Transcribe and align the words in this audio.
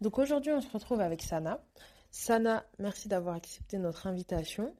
Donc 0.00 0.18
aujourd'hui, 0.18 0.52
on 0.52 0.60
se 0.60 0.70
retrouve 0.70 1.00
avec 1.00 1.22
Sana. 1.22 1.64
Sana, 2.10 2.64
merci 2.78 3.08
d'avoir 3.08 3.34
accepté 3.34 3.78
notre 3.78 4.06
invitation. 4.06 4.74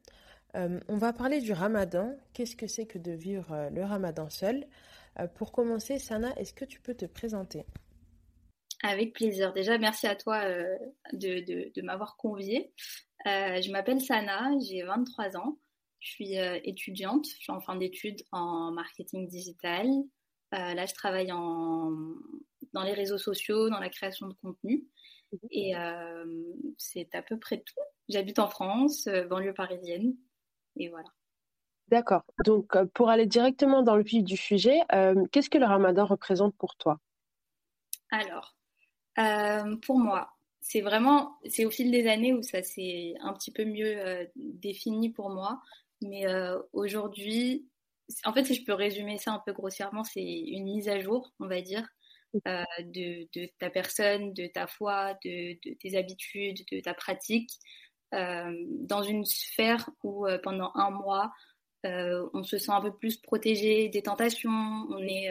Euh, 0.56 0.78
on 0.88 0.96
va 0.96 1.12
parler 1.12 1.40
du 1.40 1.52
ramadan. 1.52 2.16
Qu'est-ce 2.32 2.56
que 2.56 2.66
c'est 2.66 2.86
que 2.86 2.98
de 2.98 3.12
vivre 3.12 3.52
euh, 3.52 3.70
le 3.70 3.82
ramadan 3.84 4.30
seul? 4.30 4.66
Euh, 5.18 5.26
Pour 5.26 5.52
commencer, 5.52 5.98
Sana, 5.98 6.32
est-ce 6.36 6.54
que 6.54 6.64
tu 6.64 6.80
peux 6.80 6.94
te 6.94 7.06
présenter? 7.06 7.64
Avec 8.82 9.14
plaisir. 9.14 9.52
Déjà, 9.52 9.78
merci 9.78 10.06
à 10.06 10.14
toi 10.14 10.44
de, 11.12 11.82
m'avoir 11.82 12.16
conviée. 12.16 12.72
je 13.24 13.72
m'appelle 13.72 14.00
Sana, 14.00 14.50
j'ai 14.68 14.82
23 14.82 15.36
ans. 15.38 15.58
Je 16.00 16.10
suis 16.10 16.34
étudiante, 16.64 17.26
je 17.26 17.42
suis 17.42 17.52
en 17.52 17.60
fin 17.60 17.76
d'études 17.76 18.22
en 18.30 18.72
marketing 18.72 19.26
digital. 19.26 19.86
là, 20.52 20.84
je 20.84 20.92
travaille 20.92 21.28
dans 21.28 22.82
les 22.84 22.92
réseaux 22.92 23.16
sociaux, 23.16 23.70
dans 23.70 23.80
la 23.80 23.88
création 23.88 24.28
de 24.28 24.34
contenu. 24.34 24.84
Et 25.50 25.74
c'est 26.78 27.14
à 27.14 27.22
peu 27.22 27.38
près 27.38 27.58
tout. 27.58 27.80
J'habite 28.08 28.38
en 28.38 28.48
France, 28.48 29.08
banlieue 29.28 29.54
parisienne. 29.54 30.14
Et 30.76 30.88
voilà. 30.88 31.08
D'accord. 31.88 32.22
Donc, 32.44 32.76
euh, 32.76 32.86
pour 32.94 33.10
aller 33.10 33.26
directement 33.26 33.82
dans 33.82 33.96
le 33.96 34.02
vif 34.02 34.24
du 34.24 34.36
sujet, 34.36 34.80
euh, 34.92 35.24
qu'est-ce 35.32 35.50
que 35.50 35.58
le 35.58 35.66
ramadan 35.66 36.06
représente 36.06 36.56
pour 36.56 36.76
toi? 36.76 36.98
Alors, 38.10 38.56
euh, 39.18 39.76
pour 39.84 39.98
moi, 39.98 40.30
c'est 40.60 40.80
vraiment, 40.80 41.36
c'est 41.46 41.66
au 41.66 41.70
fil 41.70 41.90
des 41.90 42.08
années 42.08 42.32
où 42.32 42.42
ça 42.42 42.62
s'est 42.62 43.14
un 43.20 43.34
petit 43.34 43.50
peu 43.50 43.64
mieux 43.64 44.26
défini 44.34 45.10
pour 45.10 45.28
moi. 45.28 45.60
Mais 46.00 46.24
aujourd'hui, 46.72 47.68
en 48.24 48.32
fait, 48.32 48.44
si 48.44 48.54
je 48.54 48.64
peux 48.64 48.72
résumer 48.72 49.18
ça 49.18 49.32
un 49.32 49.42
peu 49.44 49.52
grossièrement, 49.52 50.04
c'est 50.04 50.22
une 50.22 50.64
mise 50.64 50.88
à 50.88 51.00
jour, 51.00 51.32
on 51.38 51.46
va 51.46 51.60
dire, 51.60 51.86
de, 52.34 53.28
de, 53.32 53.48
ta 53.58 53.70
personne, 53.70 54.32
de 54.34 54.46
ta 54.46 54.66
foi, 54.66 55.14
de, 55.24 55.58
de 55.64 55.74
tes 55.74 55.96
habitudes, 55.96 56.64
de 56.70 56.80
ta 56.80 56.94
pratique. 56.94 57.50
Euh, 58.14 58.52
dans 58.68 59.02
une 59.02 59.24
sphère 59.24 59.90
où 60.02 60.26
euh, 60.26 60.38
pendant 60.38 60.70
un 60.74 60.90
mois, 60.90 61.32
euh, 61.84 62.28
on 62.32 62.44
se 62.44 62.58
sent 62.58 62.70
un 62.70 62.80
peu 62.80 62.94
plus 62.94 63.16
protégé 63.16 63.88
des 63.88 64.02
tentations, 64.02 64.50
on 64.50 65.02
est 65.02 65.30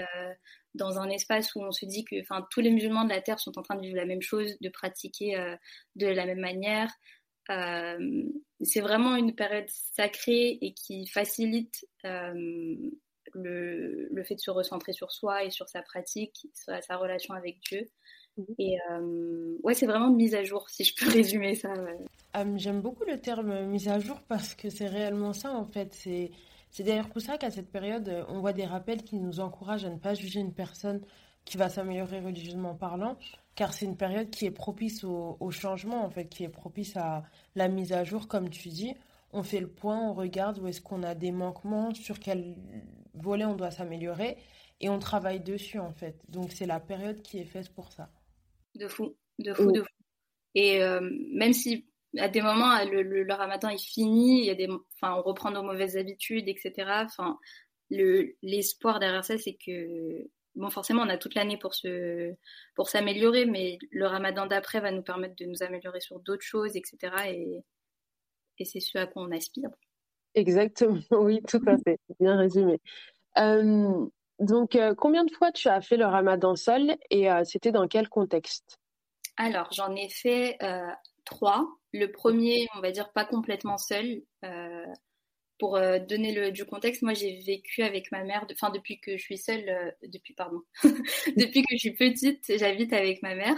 dans 0.76 1.00
un 1.00 1.10
espace 1.10 1.56
où 1.56 1.62
on 1.62 1.72
se 1.72 1.86
dit 1.86 2.04
que 2.04 2.16
tous 2.52 2.62
les 2.62 2.72
musulmans 2.72 3.06
de 3.06 3.10
la 3.10 3.22
Terre 3.22 3.40
sont 3.40 3.58
en 3.58 3.64
train 3.64 3.76
de 3.76 3.82
vivre 3.82 3.96
la 3.96 4.06
même 4.06 4.22
chose, 4.22 4.58
de 4.60 4.70
pratiquer 4.70 5.56
de 5.96 6.08
la 6.08 6.26
même 6.26 6.40
manière. 6.40 6.92
c'est 8.62 8.82
vraiment 8.82 9.16
une 9.16 9.34
période 9.34 9.70
sacrée 9.70 10.60
et 10.62 10.74
qui 10.76 11.08
facilite 11.08 11.88
le, 13.36 14.08
le, 14.12 14.24
fait 14.24 14.36
de 14.36 14.40
se 14.40 14.52
recentrer 14.52 14.94
sur 14.94 15.12
soi 15.12 15.44
et 15.44 15.50
sur 15.50 15.70
sa 15.70 15.82
pratique, 15.82 16.48
sur 16.54 16.74
sa 16.84 16.98
relation 16.98 17.34
avec 17.34 17.60
Dieu. 17.62 17.90
Mhm. 18.38 18.46
Et 18.60 18.78
euh, 18.92 19.58
ouais, 19.64 19.74
c'est 19.74 19.86
vraiment 19.86 20.10
mise 20.10 20.36
à 20.36 20.44
jour, 20.44 20.70
si 20.70 20.84
je 20.84 20.96
peux 20.96 21.10
résumer 21.12 21.56
ça. 21.56 21.74
Euh, 21.74 22.58
j'aime 22.58 22.82
beaucoup 22.82 23.06
le 23.06 23.20
terme 23.20 23.66
mise 23.66 23.88
à 23.88 24.00
jour 24.00 24.20
parce 24.28 24.56
que 24.56 24.70
c'est 24.70 24.88
réellement 24.88 25.34
ça, 25.34 25.52
en 25.52 25.66
fait. 25.66 25.94
C'est, 25.94 26.32
c'est 26.72 26.84
d'ailleurs 26.84 27.10
pour 27.10 27.22
ça 27.22 27.38
qu'à 27.38 27.52
cette 27.52 27.70
période, 27.70 28.26
on 28.30 28.40
voit 28.40 28.54
des 28.54 28.66
rappels 28.66 29.04
qui 29.04 29.18
nous 29.18 29.40
encouragent 29.40 29.86
à 29.86 29.90
ne 29.90 30.00
pas 30.00 30.14
juger 30.14 30.40
une 30.40 30.54
personne 30.54 31.02
qui 31.46 31.58
va 31.58 31.70
s'améliorer 31.70 32.22
religieusement 32.22 32.74
parlant, 32.74 33.18
car 33.56 33.74
c'est 33.74 33.86
une 33.86 33.98
période 33.98 34.30
qui 34.30 34.46
est 34.46 34.52
propice 34.52 35.04
au, 35.04 35.38
au, 35.40 35.52
changement, 35.52 36.04
en 36.04 36.10
fait, 36.10 36.26
qui 36.26 36.44
est 36.44 36.50
propice 36.50 36.96
à 36.96 37.24
la 37.56 37.68
mise 37.68 37.92
à 37.92 38.04
jour, 38.04 38.28
comme 38.28 38.50
tu 38.50 38.70
dis. 38.70 38.96
On 39.34 39.44
fait 39.44 39.60
le 39.60 39.68
point, 39.68 40.00
on 40.00 40.14
regarde 40.14 40.60
où 40.60 40.68
est-ce 40.68 40.82
qu'on 40.82 41.04
a 41.04 41.16
des 41.16 41.32
manquements, 41.32 41.94
sur 41.94 42.20
quel 42.20 42.56
volet 43.14 43.46
on 43.46 43.56
doit 43.56 43.72
s'améliorer, 43.72 44.38
et 44.80 44.90
on 44.90 45.00
travaille 45.00 45.40
dessus, 45.40 45.80
en 45.80 45.94
fait. 45.94 46.20
Donc 46.30 46.52
c'est 46.52 46.66
la 46.66 46.80
période 46.80 47.22
qui 47.22 47.40
est 47.40 47.46
faite 47.46 47.74
pour 47.74 47.92
ça 47.92 48.10
de 48.76 48.88
fou, 48.88 49.16
de 49.40 49.54
fou, 49.54 49.72
de 49.72 49.82
fou. 49.82 49.88
Et 50.56 50.84
euh, 50.84 51.00
même 51.32 51.54
si 51.54 51.88
à 52.18 52.28
des 52.28 52.42
moments 52.42 52.78
le, 52.86 53.02
le, 53.02 53.34
ramadan 53.34 53.70
est 53.70 53.84
fini, 53.84 54.40
il 54.40 54.46
y 54.46 54.50
a 54.50 54.56
des, 54.56 54.68
enfin, 54.70 55.16
on 55.16 55.22
reprend 55.22 55.52
nos 55.52 55.64
mauvaises 55.64 55.98
habitudes, 55.98 56.48
etc. 56.48 56.74
Enfin, 57.06 57.40
le, 57.90 58.36
l'espoir 58.42 59.00
derrière 59.00 59.26
ça, 59.26 59.38
c'est 59.38 59.56
que 59.56 60.28
bon, 60.56 60.70
forcément, 60.70 61.04
on 61.04 61.10
a 61.10 61.18
toute 61.18 61.36
l'année 61.36 61.58
pour 61.58 61.74
se, 61.74 62.34
pour 62.76 62.90
s'améliorer, 62.90 63.46
mais 63.46 63.80
le 63.92 64.06
ramadan 64.06 64.46
d'après 64.46 64.80
va 64.80 64.92
nous 64.92 65.02
permettre 65.02 65.36
de 65.36 65.46
nous 65.46 65.64
améliorer 65.64 66.02
sur 66.02 66.20
d'autres 66.20 66.46
choses, 66.46 66.76
etc. 66.76 66.98
Et, 67.30 67.64
et 68.60 68.66
c'est 68.66 68.80
ce 68.80 68.98
à 68.98 69.08
quoi 69.08 69.24
on 69.24 69.32
aspire. 69.32 69.70
Exactement, 70.36 71.00
oui, 71.12 71.42
tout 71.48 71.62
à 71.68 71.78
fait, 71.78 72.00
bien 72.20 72.38
résumé. 72.38 72.80
Euh, 73.38 74.06
donc, 74.40 74.76
euh, 74.76 74.94
combien 74.96 75.24
de 75.24 75.32
fois 75.32 75.52
tu 75.52 75.68
as 75.68 75.82
fait 75.82 75.98
le 75.98 76.06
ramadan 76.06 76.56
seul 76.56 76.98
et 77.10 77.32
euh, 77.32 77.44
c'était 77.44 77.72
dans 77.72 77.88
quel 77.88 78.10
contexte? 78.10 78.80
Alors, 79.38 79.70
j'en 79.72 79.96
ai 79.96 80.10
fait 80.10 80.58
trois. 81.26 81.68
Le 81.92 82.12
premier, 82.12 82.68
on 82.76 82.82
va 82.82 82.92
dire 82.92 83.12
pas 83.12 83.26
complètement 83.26 83.78
seul. 83.78 84.22
pour 85.58 85.80
donner 86.08 86.34
le, 86.34 86.52
du 86.52 86.66
contexte, 86.66 87.02
moi 87.04 87.14
j'ai 87.14 87.40
vécu 87.40 87.84
avec 87.84 88.12
ma 88.12 88.24
mère, 88.24 88.46
enfin 88.52 88.70
depuis 88.70 89.00
que 89.00 89.18
je 89.18 89.24
suis 89.24 89.38
seule, 89.38 89.96
depuis 90.04 90.34
pardon, 90.34 90.62
depuis 91.38 91.64
que 91.64 91.74
je 91.74 91.78
suis 91.78 91.94
petite, 91.94 92.46
j'habite 92.58 92.94
avec 92.94 93.24
ma 93.24 93.34
mère. 93.34 93.58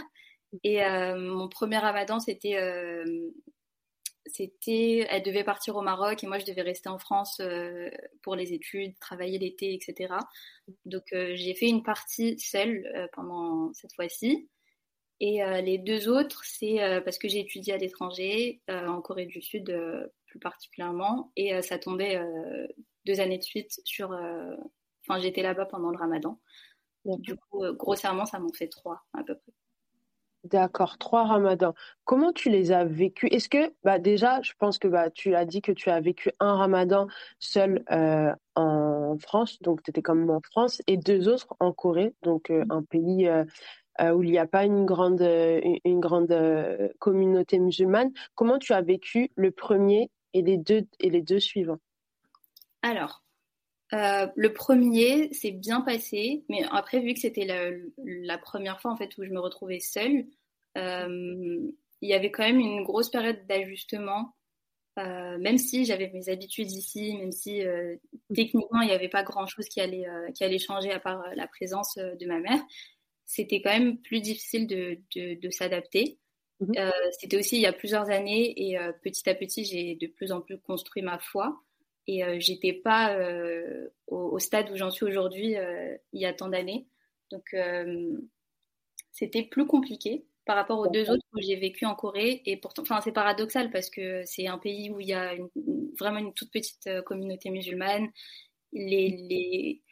Et 0.62 0.80
mon 1.14 1.48
premier 1.48 1.76
ramadan, 1.78 2.20
c'était 2.20 2.56
c'était, 4.36 5.06
elle 5.08 5.22
devait 5.22 5.44
partir 5.44 5.76
au 5.76 5.82
Maroc 5.82 6.22
et 6.22 6.26
moi 6.26 6.38
je 6.38 6.44
devais 6.44 6.62
rester 6.62 6.88
en 6.88 6.98
France 6.98 7.40
euh, 7.40 7.88
pour 8.22 8.36
les 8.36 8.52
études, 8.52 8.98
travailler 8.98 9.38
l'été, 9.38 9.74
etc. 9.74 10.14
Donc 10.84 11.04
euh, 11.12 11.32
j'ai 11.34 11.54
fait 11.54 11.68
une 11.68 11.82
partie 11.82 12.38
seule 12.38 12.86
euh, 12.94 13.06
pendant 13.12 13.72
cette 13.72 13.94
fois-ci. 13.94 14.48
Et 15.18 15.40
les 15.62 15.78
deux 15.78 16.10
autres, 16.10 16.42
c'est 16.44 16.76
parce 17.02 17.16
que 17.16 17.26
j'ai 17.26 17.40
étudié 17.40 17.72
à 17.72 17.78
l'étranger, 17.78 18.60
en 18.68 19.00
Corée 19.00 19.24
du 19.24 19.40
Sud 19.40 19.74
plus 20.26 20.38
particulièrement, 20.38 21.32
et 21.36 21.62
ça 21.62 21.78
tombait 21.78 22.20
deux 23.06 23.18
années 23.20 23.38
de 23.38 23.42
suite 23.42 23.80
sur. 23.86 24.10
Enfin, 24.10 25.18
j'étais 25.18 25.40
là-bas 25.40 25.64
pendant 25.64 25.88
le 25.88 25.96
Ramadan. 25.96 26.38
Du 27.06 27.34
coup, 27.34 27.64
grossièrement, 27.78 28.26
ça 28.26 28.38
m'en 28.40 28.52
fait 28.52 28.68
trois 28.68 29.06
à 29.14 29.24
peu 29.24 29.34
près. 29.36 29.55
D'accord, 30.46 30.96
trois 30.98 31.24
ramadans. 31.24 31.74
Comment 32.04 32.32
tu 32.32 32.50
les 32.50 32.70
as 32.70 32.84
vécus? 32.84 33.28
Est-ce 33.32 33.48
que, 33.48 33.72
bah 33.82 33.98
déjà, 33.98 34.40
je 34.42 34.52
pense 34.58 34.78
que 34.78 34.86
bah, 34.86 35.10
tu 35.10 35.34
as 35.34 35.44
dit 35.44 35.60
que 35.60 35.72
tu 35.72 35.90
as 35.90 36.00
vécu 36.00 36.30
un 36.38 36.54
ramadan 36.54 37.08
seul 37.40 37.82
euh, 37.90 38.32
en 38.54 39.16
France, 39.18 39.60
donc 39.62 39.82
tu 39.82 39.90
étais 39.90 40.02
comme 40.02 40.30
en 40.30 40.40
France, 40.40 40.82
et 40.86 40.98
deux 40.98 41.28
autres 41.28 41.48
en 41.58 41.72
Corée, 41.72 42.14
donc 42.22 42.50
euh, 42.50 42.64
un 42.70 42.84
pays 42.84 43.26
euh, 43.26 43.44
où 44.12 44.22
il 44.22 44.30
n'y 44.30 44.38
a 44.38 44.46
pas 44.46 44.64
une 44.64 44.84
grande, 44.84 45.20
une 45.22 46.00
grande 46.00 46.32
communauté 47.00 47.58
musulmane. 47.58 48.12
Comment 48.36 48.58
tu 48.58 48.72
as 48.72 48.82
vécu 48.82 49.32
le 49.34 49.50
premier 49.50 50.10
et 50.32 50.42
les 50.42 50.58
deux, 50.58 50.86
et 51.00 51.10
les 51.10 51.22
deux 51.22 51.40
suivants? 51.40 51.80
Alors, 52.82 53.24
le 53.92 54.48
premier, 54.48 55.32
c'est 55.32 55.52
bien 55.52 55.80
passé, 55.80 56.44
mais 56.48 56.64
après, 56.70 57.00
vu 57.00 57.14
que 57.14 57.20
c'était 57.20 57.44
la, 57.44 57.70
la, 57.98 58.38
première 58.38 58.80
fois 58.80 58.90
en 58.90 58.96
fait 58.96 59.16
où 59.18 59.24
je 59.24 59.30
me 59.30 59.40
retrouvais 59.40 59.80
seule, 59.80 60.26
euh, 60.76 61.70
il 62.02 62.08
y 62.08 62.14
avait 62.14 62.30
quand 62.30 62.44
même 62.44 62.60
une 62.60 62.84
grosse 62.84 63.10
période 63.10 63.46
d'ajustement, 63.46 64.34
euh, 64.98 65.38
même 65.38 65.58
si 65.58 65.84
j'avais 65.84 66.10
mes 66.10 66.28
habitudes 66.28 66.70
ici, 66.70 67.16
même 67.16 67.32
si 67.32 67.62
euh, 67.62 67.96
techniquement 68.34 68.80
il 68.82 68.88
n'y 68.88 68.94
avait 68.94 69.08
pas 69.08 69.22
grand-chose 69.22 69.68
qui 69.68 69.80
allait, 69.80 70.06
qui 70.34 70.44
allait 70.44 70.58
changer 70.58 70.92
à 70.92 71.00
part 71.00 71.22
la 71.34 71.46
présence 71.46 71.96
de 71.96 72.26
ma 72.26 72.40
mère, 72.40 72.60
c'était 73.24 73.62
quand 73.62 73.72
même 73.72 73.98
plus 73.98 74.20
difficile 74.20 74.66
de, 74.66 74.98
de, 75.14 75.50
s'adapter. 75.50 76.18
Mhm. 76.58 76.72
c'était 77.20 77.36
aussi 77.36 77.56
il 77.56 77.60
y 77.60 77.66
a 77.66 77.72
plusieurs 77.74 78.08
années 78.08 78.54
et 78.56 78.78
petit 79.02 79.28
à 79.28 79.34
petit 79.34 79.62
j'ai 79.66 79.94
de 79.94 80.06
plus 80.06 80.32
en 80.32 80.40
plus 80.40 80.58
construit 80.58 81.02
ma 81.02 81.18
foi 81.18 81.62
et 82.06 82.40
j'étais 82.40 82.72
pas 82.72 83.16
au, 84.06 84.16
au, 84.16 84.38
stade 84.38 84.70
où 84.70 84.76
j'en 84.76 84.90
suis 84.90 85.04
aujourd'hui 85.04 85.56
il 86.12 86.20
y 86.20 86.26
a 86.26 86.32
tant 86.32 86.48
d'années 86.48 86.86
donc 87.30 87.54
c'était 89.12 89.44
plus 89.44 89.66
compliqué 89.66 90.26
par 90.46 90.56
rapport 90.56 90.78
aux 90.78 90.88
deux 90.88 91.10
autres 91.10 91.24
que 91.34 91.42
j'ai 91.42 91.56
vécu 91.56 91.84
en 91.84 91.94
Corée. 91.94 92.40
Et 92.46 92.56
pourtant, 92.56 92.82
enfin, 92.82 93.00
c'est 93.02 93.12
paradoxal 93.12 93.70
parce 93.70 93.90
que 93.90 94.22
c'est 94.24 94.46
un 94.46 94.58
pays 94.58 94.90
où 94.90 95.00
il 95.00 95.08
y 95.08 95.12
a 95.12 95.34
vraiment 95.98 96.18
une 96.18 96.32
toute 96.32 96.52
petite 96.52 96.86
euh, 96.86 97.02
communauté 97.02 97.50
musulmane. 97.50 98.08
Les, 98.72 99.08
les, 99.08 99.82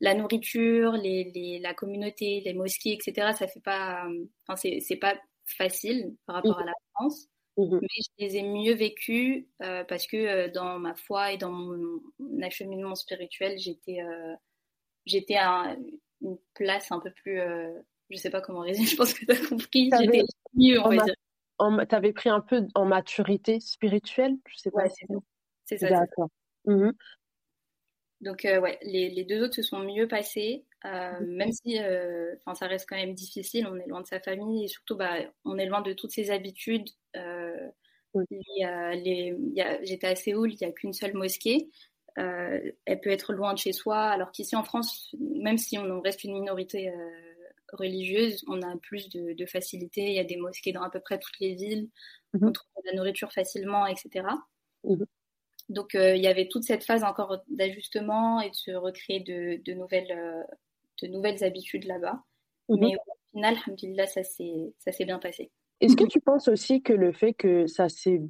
la 0.00 0.14
nourriture, 0.14 0.92
les, 0.92 1.60
la 1.60 1.74
communauté, 1.74 2.40
les 2.44 2.54
mosquées, 2.54 2.94
etc. 2.94 3.32
Ça 3.36 3.48
fait 3.48 3.60
pas, 3.60 4.06
enfin, 4.46 4.56
c'est, 4.56 4.80
c'est 4.80 4.96
pas 4.96 5.18
facile 5.44 6.14
par 6.26 6.36
rapport 6.36 6.58
à 6.58 6.64
la 6.64 6.72
France. 6.94 7.28
Mhm. 7.58 7.80
Mais 7.82 7.88
je 7.98 8.24
les 8.24 8.36
ai 8.36 8.42
mieux 8.42 8.74
vécus 8.74 9.44
euh, 9.62 9.84
parce 9.84 10.06
que 10.06 10.16
euh, 10.16 10.48
dans 10.48 10.78
ma 10.78 10.94
foi 10.94 11.32
et 11.32 11.38
dans 11.38 11.50
mon, 11.50 12.00
acheminement 12.42 12.94
spirituel, 12.94 13.58
j'étais, 13.58 13.98
j'étais 15.04 15.36
à 15.36 15.76
une 16.22 16.38
place 16.54 16.90
un 16.92 17.00
peu 17.00 17.10
plus 17.10 17.40
je 18.10 18.16
sais 18.16 18.30
pas 18.30 18.40
comment 18.40 18.60
résumer, 18.60 18.86
je 18.86 18.96
pense 18.96 19.12
que 19.12 19.24
tu 19.24 19.32
as 19.32 19.46
compris. 19.46 19.90
J'étais 19.98 20.22
mieux, 20.54 20.80
on 20.80 20.88
va 20.88 21.04
dire. 21.04 21.14
Tu 21.88 21.94
avais 21.94 22.12
pris 22.12 22.28
un 22.28 22.40
peu 22.40 22.66
en 22.74 22.84
maturité 22.84 23.60
spirituelle, 23.60 24.36
je 24.46 24.56
sais 24.56 24.70
pas. 24.70 24.84
Ouais, 24.84 24.90
c'est 24.90 25.06
ça. 25.06 25.18
C'est 25.64 25.78
ça. 25.78 25.90
D'accord. 25.90 26.28
Mhm. 26.64 26.92
Donc, 28.20 28.40
ouais, 28.44 28.78
les, 28.82 29.10
les, 29.10 29.24
deux 29.24 29.42
autres 29.44 29.54
se 29.54 29.62
sont 29.62 29.78
mieux 29.78 30.08
passés, 30.08 30.64
même 30.84 31.52
si 31.52 31.78
enfin 32.44 32.54
ça 32.54 32.66
reste 32.66 32.88
quand 32.88 32.96
même 32.96 33.14
difficile. 33.14 33.68
On 33.70 33.78
est 33.78 33.86
loin 33.86 34.00
de 34.00 34.06
sa 34.06 34.20
famille 34.20 34.64
et 34.64 34.68
surtout, 34.68 34.96
bah, 34.96 35.18
on 35.44 35.56
est 35.56 35.66
loin 35.66 35.82
de 35.82 35.92
toutes 35.92 36.10
ses 36.10 36.30
habitudes. 36.30 36.88
J'étais 39.84 40.06
à 40.06 40.16
Séoul, 40.16 40.52
il 40.52 40.58
n'y 40.60 40.66
a 40.66 40.72
qu'une 40.72 40.92
seule 40.92 41.14
mosquée. 41.14 41.68
Euh, 42.18 42.72
elle 42.84 43.00
peut 43.00 43.10
être 43.10 43.32
loin 43.32 43.54
de 43.54 43.58
chez 43.58 43.72
soi, 43.72 44.00
alors 44.00 44.32
qu'ici 44.32 44.56
en 44.56 44.64
France, 44.64 45.14
même 45.20 45.58
si 45.58 45.78
on 45.78 46.00
reste 46.00 46.24
une 46.24 46.32
minorité 46.32 46.90
euh, 46.90 47.10
religieuse, 47.72 48.44
on 48.48 48.60
a 48.62 48.76
plus 48.78 49.08
de, 49.08 49.46
facilité. 49.46 50.02
Il 50.02 50.14
y 50.14 50.18
a 50.18 50.24
des 50.24 50.36
mosquées 50.36 50.72
dans 50.72 50.82
à 50.82 50.90
peu 50.90 51.00
près 51.00 51.18
toutes 51.18 51.38
les 51.38 51.54
villes, 51.54 51.88
mhm. 52.34 52.48
on 52.48 52.52
trouve 52.52 52.68
de 52.84 52.90
la 52.90 52.96
nourriture 52.96 53.32
facilement, 53.32 53.86
etc. 53.86 54.26
Mhm. 54.82 55.06
Donc 55.68 55.94
euh, 55.94 56.16
il 56.16 56.22
y 56.22 56.26
avait 56.26 56.48
toute 56.48 56.64
cette 56.64 56.84
phase 56.84 57.04
encore 57.04 57.42
d'ajustement 57.48 58.40
et 58.40 58.50
de 58.50 58.54
se 58.54 58.70
recréer 58.70 59.20
de, 59.20 59.72
nouvelles, 59.74 60.46
de 61.02 61.08
nouvelles 61.08 61.44
habitudes 61.44 61.84
là-bas. 61.84 62.22
Mhm. 62.68 62.78
Mais 62.80 62.96
au 62.96 63.32
final, 63.32 63.56
alhamdulillah, 63.66 64.06
ça 64.06 64.22
s'est 64.22 65.04
bien 65.04 65.18
passé. 65.18 65.50
Est-ce 65.80 65.96
que 65.96 66.06
tu 66.06 66.20
penses 66.20 66.48
aussi 66.48 66.82
que 66.82 66.92
le 66.92 67.12
fait 67.12 67.34
que 67.34 67.66
ça 67.66 67.88
s'est 67.88 68.20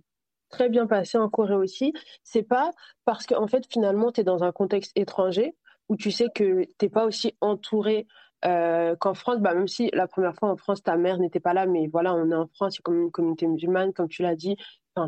très 0.49 0.69
bien 0.69 0.87
passé 0.87 1.19
en 1.19 1.29
Corée 1.29 1.55
aussi. 1.55 1.93
C'est 2.23 2.43
pas 2.43 2.71
parce 3.05 3.27
qu'en 3.27 3.43
en 3.43 3.49
fait, 3.49 3.65
finalement, 3.71 4.13
tu 4.13 4.21
es 4.21 4.25
dans 4.25 4.45
un 4.45 4.53
contexte 4.53 4.93
étranger 4.97 5.55
où 5.89 5.97
tu 5.97 6.11
sais 6.11 6.29
que 6.35 6.65
tu 6.65 6.75
n'es 6.83 6.89
pas 6.89 7.07
aussi 7.07 7.35
entouré 7.41 8.07
euh, 8.45 8.95
qu'en 8.97 9.15
France, 9.15 9.41
bah, 9.41 9.55
même 9.55 9.69
si 9.69 9.91
la 9.93 10.07
première 10.07 10.35
fois 10.35 10.51
en 10.51 10.57
France, 10.57 10.83
ta 10.83 10.97
mère 10.97 11.19
n'était 11.19 11.41
pas 11.41 11.55
là, 11.55 11.67
mais 11.67 11.87
voilà, 11.89 12.15
on 12.15 12.31
est 12.31 12.35
en 12.35 12.47
France, 12.47 12.75
c'est 12.77 12.83
comme 12.83 13.03
une 13.03 13.11
communauté 13.11 13.47
musulmane, 13.47 13.93
comme 13.93 14.09
tu 14.09 14.23
l'as 14.23 14.37
dit, 14.37 14.57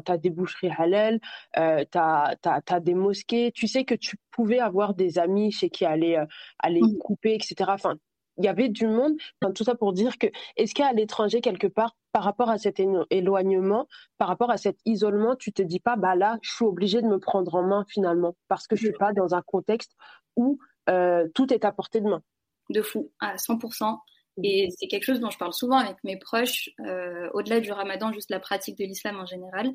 tu 0.04 0.12
as 0.12 0.18
des 0.18 0.30
boucheries 0.30 0.70
halal, 0.76 1.20
euh, 1.56 1.84
tu 1.90 1.98
as, 1.98 2.80
des 2.80 2.94
mosquées, 2.94 3.50
tu 3.52 3.66
sais 3.66 3.84
que 3.84 3.94
tu 3.94 4.16
pouvais 4.30 4.60
avoir 4.60 4.94
des 4.94 5.18
amis 5.18 5.50
chez 5.50 5.70
qui 5.70 5.84
aller, 5.84 6.16
euh, 6.16 6.26
aller 6.58 6.82
mmh. 6.82 6.98
couper, 6.98 7.34
etc. 7.34 7.70
Enfin, 7.74 7.96
il 8.40 8.44
y 8.44 8.48
avait 8.48 8.68
du 8.68 8.86
monde. 8.86 9.16
tout 9.54 9.64
ça 9.64 9.74
pour 9.74 9.92
dire 9.92 10.18
que, 10.18 10.26
est-ce 10.56 10.74
qu'à 10.74 10.92
l'étranger, 10.92 11.40
quelque 11.40 11.66
part, 11.66 11.96
par 12.12 12.24
rapport 12.24 12.48
à 12.48 12.58
cet 12.58 12.80
éloignement, 13.10 13.86
par 14.18 14.28
rapport 14.28 14.50
à 14.50 14.56
cet 14.56 14.78
isolement, 14.84 15.36
tu 15.36 15.52
te 15.52 15.62
dis 15.62 15.80
pas, 15.80 15.96
bah 15.96 16.16
là, 16.16 16.38
je 16.42 16.50
suis 16.50 16.64
obligée 16.64 17.02
de 17.02 17.06
me 17.06 17.18
prendre 17.18 17.54
en 17.54 17.62
main 17.62 17.84
finalement, 17.88 18.34
parce 18.48 18.66
que 18.66 18.76
je 18.76 18.86
suis 18.86 18.92
pas 18.92 19.12
dans 19.12 19.34
un 19.34 19.42
contexte 19.42 19.92
où 20.36 20.58
euh, 20.88 21.28
tout 21.34 21.52
est 21.52 21.64
à 21.64 21.72
portée 21.72 22.00
de 22.00 22.08
main? 22.08 22.22
De 22.70 22.82
fou, 22.82 23.10
à 23.20 23.36
100%. 23.36 23.98
Et 24.42 24.68
c'est 24.78 24.86
quelque 24.86 25.04
chose 25.04 25.20
dont 25.20 25.30
je 25.30 25.38
parle 25.38 25.52
souvent 25.52 25.76
avec 25.76 25.96
mes 26.04 26.16
proches, 26.16 26.70
euh, 26.86 27.28
au-delà 27.34 27.60
du 27.60 27.72
ramadan, 27.72 28.12
juste 28.12 28.30
la 28.30 28.40
pratique 28.40 28.78
de 28.78 28.84
l'islam 28.84 29.18
en 29.18 29.26
général. 29.26 29.72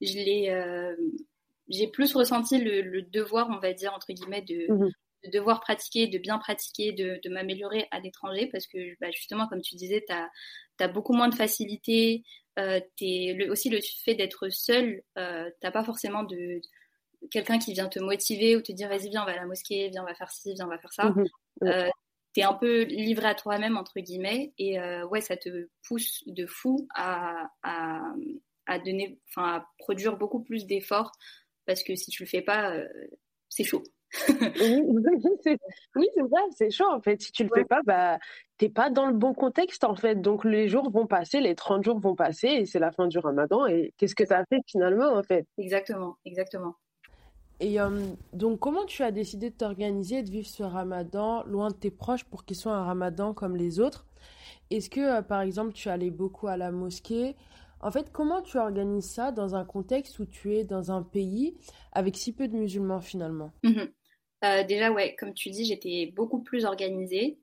Je 0.00 0.50
euh, 0.50 0.96
j'ai 1.68 1.88
plus 1.88 2.14
ressenti 2.14 2.58
le, 2.58 3.02
devoir, 3.02 3.48
on 3.50 3.58
va 3.58 3.72
dire, 3.72 3.92
entre 3.92 4.12
guillemets, 4.12 4.42
de, 4.42 4.72
mmh 4.72 4.90
de 5.24 5.30
devoir 5.30 5.60
pratiquer, 5.60 6.06
de 6.06 6.18
bien 6.18 6.38
pratiquer, 6.38 6.92
de, 6.92 7.28
m'améliorer 7.28 7.86
à 7.90 8.00
l'étranger 8.00 8.48
parce 8.50 8.66
que 8.66 8.78
bah, 9.00 9.10
justement, 9.10 9.48
comme 9.48 9.60
tu 9.60 9.76
disais, 9.76 10.04
tu 10.06 10.14
as, 10.84 10.88
beaucoup 10.88 11.12
moins 11.12 11.28
de 11.28 11.34
facilité. 11.34 12.22
Euh, 12.58 12.80
le, 13.00 13.50
aussi, 13.50 13.68
le 13.68 13.80
fait 14.04 14.14
d'être 14.14 14.48
seul, 14.48 15.02
euh, 15.16 15.44
tu 15.44 15.56
n'as 15.66 15.70
pas 15.70 15.84
forcément 15.84 16.22
de 16.22 16.60
quelqu'un 17.30 17.58
qui 17.58 17.72
vient 17.72 17.88
te 17.88 17.98
motiver 17.98 18.56
ou 18.56 18.62
te 18.62 18.72
dire 18.72 18.88
vas-y, 18.88 19.10
viens, 19.10 19.22
on 19.22 19.26
va 19.26 19.32
à 19.32 19.36
la 19.36 19.46
mosquée, 19.46 19.88
viens, 19.88 20.02
on 20.02 20.06
va 20.06 20.14
faire 20.14 20.30
ci, 20.30 20.54
viens, 20.54 20.66
on 20.66 20.70
va 20.70 20.78
faire 20.78 20.92
ça. 20.92 21.10
Mmh 21.10 21.24
euh, 21.64 21.90
tu 22.40 22.46
un 22.46 22.54
peu 22.54 22.82
livré 22.84 23.28
à 23.28 23.34
toi-même, 23.34 23.76
entre 23.76 24.00
guillemets, 24.00 24.52
et 24.58 24.78
ouais, 25.04 25.20
ça 25.20 25.36
te 25.36 25.68
pousse 25.86 26.22
de 26.26 26.46
fou 26.46 26.86
à, 26.94 27.50
à, 27.62 28.78
donner, 28.80 29.18
enfin, 29.28 29.56
à 29.56 29.68
produire 29.78 30.16
beaucoup 30.16 30.42
plus 30.42 30.66
d'efforts 30.66 31.12
parce 31.66 31.82
que 31.82 31.94
si 31.94 32.10
tu 32.10 32.22
le 32.22 32.28
fais 32.28 32.42
pas, 32.42 32.74
c'est 33.48 33.64
chaud 33.64 33.82
oui, 34.30 36.08
c'est 36.14 36.22
vrai, 36.22 36.40
c'est 36.56 36.70
chaud 36.70 36.90
en 36.90 37.00
fait. 37.00 37.20
Si 37.20 37.32
tu 37.32 37.44
le 37.44 37.50
fais 37.54 37.64
pas, 37.64 37.80
bah, 37.84 38.18
t'es 38.56 38.68
pas 38.68 38.90
dans 38.90 39.06
le 39.06 39.12
bon 39.12 39.34
contexte 39.34 39.84
en 39.84 39.94
fait. 39.94 40.16
Donc 40.16 40.44
les 40.44 40.68
jours 40.68 40.90
vont 40.90 41.06
passer, 41.06 41.40
les 41.40 41.54
30 41.54 41.84
jours 41.84 42.00
vont 42.00 42.14
passer 42.14 42.48
et 42.48 42.66
c'est 42.66 42.78
la 42.78 42.90
fin 42.90 43.06
du 43.06 43.18
ramadan. 43.18 43.66
Et 43.66 43.92
qu'est-ce 43.98 44.14
que 44.14 44.24
ça 44.24 44.44
fait 44.48 44.60
finalement 44.66 45.12
en 45.12 45.22
fait? 45.22 45.46
Exactement, 45.58 46.16
exactement. 46.24 46.74
Et 47.60 47.80
euh, 47.80 48.06
donc 48.32 48.60
comment 48.60 48.84
tu 48.84 49.02
as 49.02 49.10
décidé 49.10 49.50
de 49.50 49.54
t'organiser, 49.54 50.22
de 50.22 50.30
vivre 50.30 50.46
ce 50.46 50.62
ramadan 50.62 51.42
loin 51.44 51.70
de 51.70 51.74
tes 51.74 51.90
proches 51.90 52.24
pour 52.24 52.44
qu'ils 52.44 52.56
soient 52.56 52.74
un 52.74 52.84
ramadan 52.84 53.34
comme 53.34 53.56
les 53.56 53.80
autres? 53.80 54.06
Est-ce 54.70 54.90
que 54.90 55.00
euh, 55.00 55.22
par 55.22 55.40
exemple 55.40 55.72
tu 55.72 55.88
allais 55.88 56.10
beaucoup 56.10 56.46
à 56.46 56.56
la 56.56 56.70
mosquée? 56.70 57.34
En 57.80 57.90
fait, 57.90 58.10
comment 58.12 58.42
tu 58.42 58.58
organises 58.58 59.08
ça 59.08 59.32
dans 59.32 59.54
un 59.54 59.64
contexte 59.64 60.18
où 60.18 60.26
tu 60.26 60.56
es 60.56 60.64
dans 60.64 60.90
un 60.90 61.02
pays 61.02 61.56
avec 61.92 62.16
si 62.16 62.32
peu 62.32 62.48
de 62.48 62.56
musulmans 62.56 63.00
finalement? 63.00 63.52
Mmh 63.62 63.82
euh, 64.44 64.62
déjà, 64.62 64.92
ouais, 64.92 65.16
comme 65.18 65.34
tu 65.34 65.50
dis, 65.50 65.64
j'étais 65.64 66.12
beaucoup 66.14 66.40
plus 66.40 66.64
organisée. 66.64 67.40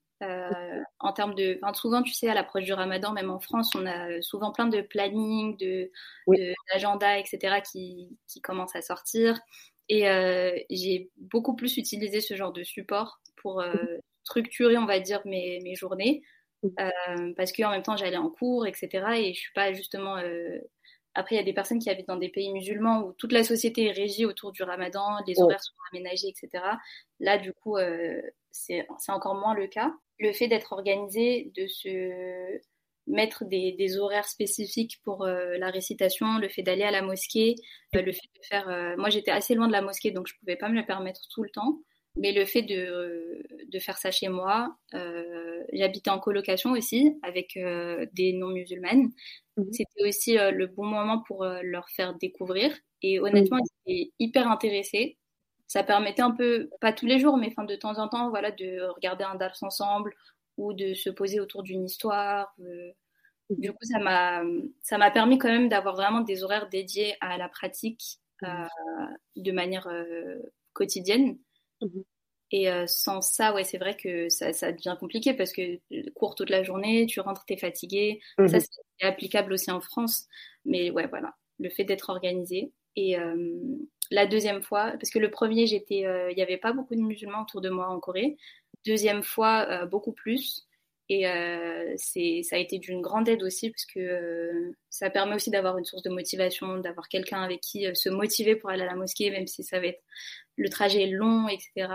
En 0.99 1.11
termes 1.11 1.35
de, 1.35 1.59
enfin, 1.61 1.73
souvent, 1.73 2.01
tu 2.01 2.13
sais, 2.13 2.29
à 2.29 2.33
l'approche 2.33 2.63
du 2.63 2.71
Ramadan, 2.71 3.11
même 3.11 3.29
en 3.29 3.39
France, 3.39 3.75
on 3.75 3.85
a 3.85 4.21
souvent 4.21 4.53
plein 4.53 4.67
de 4.67 4.79
planning, 4.79 5.57
de, 5.57 5.91
d'agenda, 6.71 7.19
etc., 7.19 7.59
qui, 7.59 8.17
qui 8.29 8.39
commencent 8.39 8.77
à 8.77 8.81
sortir. 8.81 9.37
Et 9.89 10.09
euh, 10.09 10.57
j'ai 10.69 11.09
beaucoup 11.17 11.55
plus 11.55 11.77
utilisé 11.77 12.21
ce 12.21 12.35
genre 12.35 12.53
de 12.53 12.63
support 12.63 13.21
pour 13.35 13.63
structurer, 14.23 14.77
on 14.77 14.85
va 14.85 14.99
dire, 14.99 15.21
mes, 15.25 15.59
mes 15.61 15.75
journées. 15.75 16.23
parce 17.37 17.51
qu'en 17.51 17.69
même 17.69 17.83
temps, 17.83 17.97
j'allais 17.97 18.17
en 18.17 18.29
cours, 18.29 18.65
etc. 18.65 18.89
Et 19.17 19.33
je 19.33 19.39
suis 19.39 19.53
pas 19.53 19.73
justement 19.73 20.17
après, 21.15 21.35
il 21.35 21.37
y 21.37 21.41
a 21.41 21.45
des 21.45 21.53
personnes 21.53 21.79
qui 21.79 21.89
habitent 21.89 22.09
dans 22.09 22.17
des 22.17 22.29
pays 22.29 22.51
musulmans 22.51 23.03
où 23.03 23.13
toute 23.13 23.31
la 23.31 23.45
société 23.45 23.85
est 23.85 23.91
régie 23.91 24.25
autour 24.25 24.51
du 24.51 24.63
ramadan, 24.63 25.17
les 25.25 25.39
horaires 25.39 25.63
sont 25.63 25.73
aménagés, 25.93 26.27
etc. 26.27 26.63
Là, 27.21 27.37
du 27.37 27.53
coup, 27.53 27.77
euh, 27.77 28.21
c'est 28.51 28.85
encore 29.07 29.35
moins 29.35 29.53
le 29.53 29.67
cas. 29.67 29.93
Le 30.19 30.33
fait 30.33 30.49
d'être 30.49 30.73
organisé, 30.73 31.51
de 31.55 31.67
se 31.67 32.59
mettre 33.07 33.45
des, 33.45 33.97
horaires 33.97 34.27
spécifiques 34.27 34.99
pour 35.03 35.23
euh, 35.23 35.57
la 35.57 35.69
récitation, 35.69 36.37
le 36.39 36.49
fait 36.49 36.63
d'aller 36.63 36.83
à 36.83 36.91
la 36.91 37.01
mosquée, 37.01 37.55
euh, 37.95 38.01
le 38.01 38.11
fait 38.11 38.29
de 38.35 38.45
faire... 38.47 38.95
moi, 38.97 39.09
j'étais 39.09 39.31
assez 39.31 39.55
loin 39.55 39.67
de 39.67 39.73
la 39.73 39.81
mosquée, 39.81 40.11
donc 40.11 40.27
je 40.27 40.33
ne 40.33 40.39
pouvais 40.39 40.55
pas 40.55 40.69
me 40.69 40.75
le 40.75 40.85
permettre 40.85 41.21
tout 41.29 41.43
le 41.43 41.49
temps. 41.49 41.79
Mais 42.17 42.31
le 42.31 42.45
fait 42.45 42.61
de, 42.61 43.43
de 43.67 43.79
faire 43.79 43.97
ça 43.97 44.09
chez 44.09 44.29
moi, 44.29 44.77
euh, 44.93 45.63
j'habitais 45.73 46.09
en 46.09 46.19
colocation 46.19 46.71
aussi 46.71 47.17
avec 47.23 47.57
euh, 47.57 48.05
des 48.13 48.33
non-musulmanes. 48.33 49.11
Mhm. 49.57 49.73
C'était 49.73 50.07
aussi 50.07 50.37
euh, 50.37 50.51
le 50.51 50.67
bon 50.67 50.85
moment 50.85 51.19
pour 51.27 51.43
euh, 51.43 51.59
leur 51.63 51.89
faire 51.89 52.15
découvrir. 52.15 52.73
Et 53.01 53.19
honnêtement, 53.19 53.57
ils 53.57 53.91
étaient 53.91 54.11
hyper 54.19 54.49
intéressés. 54.49 55.17
Ça 55.67 55.83
permettait 55.83 56.21
un 56.21 56.31
peu, 56.31 56.69
pas 56.79 56.93
tous 56.93 57.05
les 57.05 57.19
jours, 57.19 57.37
mais 57.37 57.51
fin, 57.51 57.65
de 57.65 57.75
temps 57.75 57.97
en 57.99 58.07
temps, 58.07 58.29
voilà, 58.29 58.51
de 58.51 58.87
regarder 58.95 59.23
un 59.23 59.35
dars 59.35 59.57
ensemble 59.61 60.13
ou 60.57 60.73
de 60.73 60.93
se 60.93 61.09
poser 61.09 61.39
autour 61.39 61.63
d'une 61.63 61.85
histoire. 61.85 62.53
Mhm. 62.59 62.93
Du 63.49 63.71
coup, 63.71 63.83
ça 63.83 63.99
m'a, 63.99 64.43
ça 64.81 64.97
m'a 64.97 65.11
permis 65.11 65.37
quand 65.37 65.49
même 65.49 65.69
d'avoir 65.69 65.95
vraiment 65.95 66.21
des 66.21 66.43
horaires 66.43 66.69
dédiés 66.69 67.15
à 67.21 67.37
la 67.37 67.49
pratique 67.49 68.19
mhm. 68.41 68.67
de 69.35 69.51
manière 69.51 69.87
quotidienne. 70.73 71.37
Mhm. 71.81 72.03
Et 72.51 72.69
euh, 72.69 72.85
sans 72.87 73.21
ça, 73.21 73.53
ouais, 73.53 73.63
c'est 73.63 73.77
vrai 73.77 73.97
que 73.97 74.29
ça, 74.29 74.53
ça, 74.53 74.71
devient 74.71 74.95
compliqué 74.99 75.33
parce 75.33 75.51
que 75.51 75.79
cours 76.11 76.35
toute 76.35 76.49
la 76.49 76.63
journée, 76.63 77.05
tu 77.07 77.19
rentres, 77.19 77.43
t'es 77.45 77.57
fatigué. 77.57 78.21
Mhm. 78.37 78.47
Ça, 78.47 78.59
c'est 78.59 79.05
applicable 79.05 79.53
aussi 79.53 79.71
en 79.71 79.81
France. 79.81 80.27
Mais 80.63 80.91
ouais, 80.91 81.07
voilà, 81.07 81.33
le 81.59 81.69
fait 81.69 81.83
d'être 81.83 82.09
organisé. 82.09 82.71
Et 82.95 83.17
euh, 83.19 83.51
la 84.11 84.25
deuxième 84.25 84.61
fois, 84.61 84.91
parce 84.91 85.09
que 85.09 85.19
le 85.19 85.31
premier, 85.31 85.65
j'étais, 85.65 86.05
euh, 86.05 86.31
il 86.31 86.35
n'y 86.35 86.43
avait 86.43 86.57
pas 86.57 86.71
beaucoup 86.71 86.95
de 86.95 87.01
musulmans 87.01 87.41
autour 87.41 87.61
de 87.61 87.69
moi 87.69 87.87
en 87.89 87.99
Corée. 87.99 88.37
Deuxième 88.85 89.23
fois, 89.23 89.85
beaucoup 89.85 90.13
plus. 90.13 90.67
Et 91.09 91.25
c'est, 91.97 92.41
ça 92.43 92.55
a 92.55 92.59
été 92.59 92.79
d'une 92.79 93.01
grande 93.01 93.29
aide 93.29 93.43
aussi 93.43 93.69
parce 93.69 93.85
que 93.85 94.73
ça 94.89 95.09
permet 95.09 95.35
aussi 95.35 95.51
d'avoir 95.51 95.77
une 95.77 95.85
source 95.85 96.03
de 96.03 96.09
motivation, 96.09 96.79
d'avoir 96.79 97.09
quelqu'un 97.09 97.41
avec 97.41 97.61
qui 97.61 97.87
se 97.93 98.09
motiver 98.09 98.55
pour 98.55 98.69
aller 98.69 98.83
à 98.83 98.87
la 98.87 98.95
mosquée, 98.95 99.31
même 99.31 99.47
si 99.47 99.63
ça 99.63 99.79
va 99.79 99.87
être 99.87 100.03
le 100.55 100.69
trajet 100.69 101.07
long, 101.07 101.47
etc. 101.47 101.87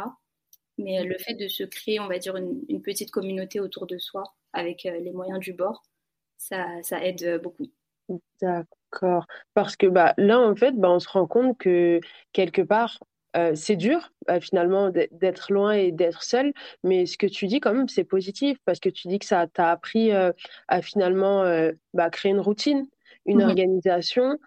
Mais 0.81 1.05
le 1.05 1.19
fait 1.19 1.35
de 1.35 1.49
se 1.49 1.63
créer, 1.63 2.01
on 2.01 2.09
va 2.09 2.19
dire, 2.19 2.37
une, 2.37 2.83
petite 2.83 3.11
communauté 3.11 3.61
autour 3.61 3.87
de 3.87 3.99
soi 3.99 4.25
avec 4.53 4.87
euh, 4.87 4.99
les 4.99 5.13
moyens 5.13 5.39
du 5.39 5.53
bord, 5.53 5.83
ça, 6.39 6.67
ça 6.83 7.05
aide 7.05 7.23
euh, 7.23 7.39
beaucoup. 7.39 7.67
D'accord. 8.41 9.27
Parce 9.55 9.77
que 9.77 9.87
bah, 9.87 10.15
là, 10.17 10.41
en 10.41 10.57
fait, 10.57 10.73
bah, 10.73 10.91
on 10.91 10.99
se 10.99 11.09
rend 11.09 11.27
compte 11.27 11.59
que 11.59 12.01
quelque 12.33 12.63
part, 12.63 12.99
euh, 13.37 13.53
c'est 13.55 13.77
dur 13.77 14.13
finalement 14.41 14.91
d'être 14.91 15.53
loin 15.53 15.73
et 15.73 15.93
d'être 15.93 16.23
seul, 16.23 16.53
mais 16.85 17.07
ce 17.07 17.19
que 17.19 17.27
tu 17.27 17.47
dis 17.47 17.61
quand 17.61 17.73
même, 17.73 17.89
c'est 17.89 18.05
positif 18.05 18.59
parce 18.65 18.81
que 18.81 18.89
tu 18.89 19.09
dis 19.09 19.19
que 19.19 19.27
ça 19.27 19.47
t'a 19.47 19.71
appris 19.71 20.13
à 20.13 20.83
finalement 20.83 21.45
bah, 21.95 22.11
créer 22.11 22.33
une 22.33 22.41
routine, 22.41 22.87
une 23.27 23.39
mmh 23.39 23.49
organisation. 23.49 24.39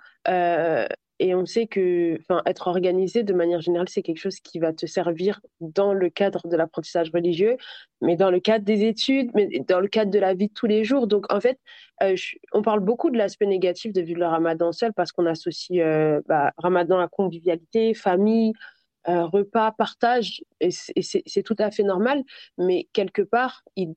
Et 1.24 1.34
on 1.34 1.46
sait 1.46 1.68
que 1.68 2.20
être 2.46 2.68
organisé 2.68 3.24
de 3.24 3.32
manière 3.32 3.62
générale, 3.62 3.88
c'est 3.88 4.02
quelque 4.02 4.18
chose 4.18 4.42
qui 4.42 4.60
va 4.60 4.74
te 4.74 4.86
servir 4.86 5.40
dans 5.62 5.94
le 5.94 6.10
cadre 6.10 6.46
de 6.50 6.58
l'apprentissage 6.58 7.12
religieux, 7.14 7.56
mais 8.02 8.18
dans 8.18 8.30
le 8.30 8.42
cadre 8.42 8.66
des 8.66 8.84
études, 8.84 9.32
mais 9.34 9.48
dans 9.66 9.80
le 9.80 9.88
cadre 9.88 10.12
de 10.12 10.20
la 10.20 10.34
vie 10.34 10.50
de 10.50 10.54
tous 10.54 10.66
les 10.66 10.84
jours. 10.84 11.08
Donc, 11.08 11.32
en 11.32 11.40
fait, 11.40 11.58
euh, 12.02 12.18
on 12.52 12.62
parle 12.62 12.82
beaucoup 12.82 13.10
de 13.10 13.18
l'aspect 13.18 13.46
négatif 13.46 13.94
de 13.94 14.02
vivre 14.02 14.20
le 14.20 14.26
ramadan 14.26 14.74
seul 14.74 14.92
parce 14.92 15.14
qu'on 15.14 15.26
associe 15.26 15.80
euh, 15.82 16.20
bah, 16.28 16.52
ramadan 16.58 17.00
à 17.00 17.08
convivialité, 17.08 17.94
famille, 17.94 18.52
repas, 19.06 19.72
partage, 19.72 20.44
et 20.60 20.72
c'est 20.72 21.44
tout 21.44 21.56
à 21.60 21.72
fait 21.72 21.84
normal, 21.84 22.22
mais 22.58 22.90
quelque 22.92 23.22
part, 23.22 23.64
il, 23.78 23.94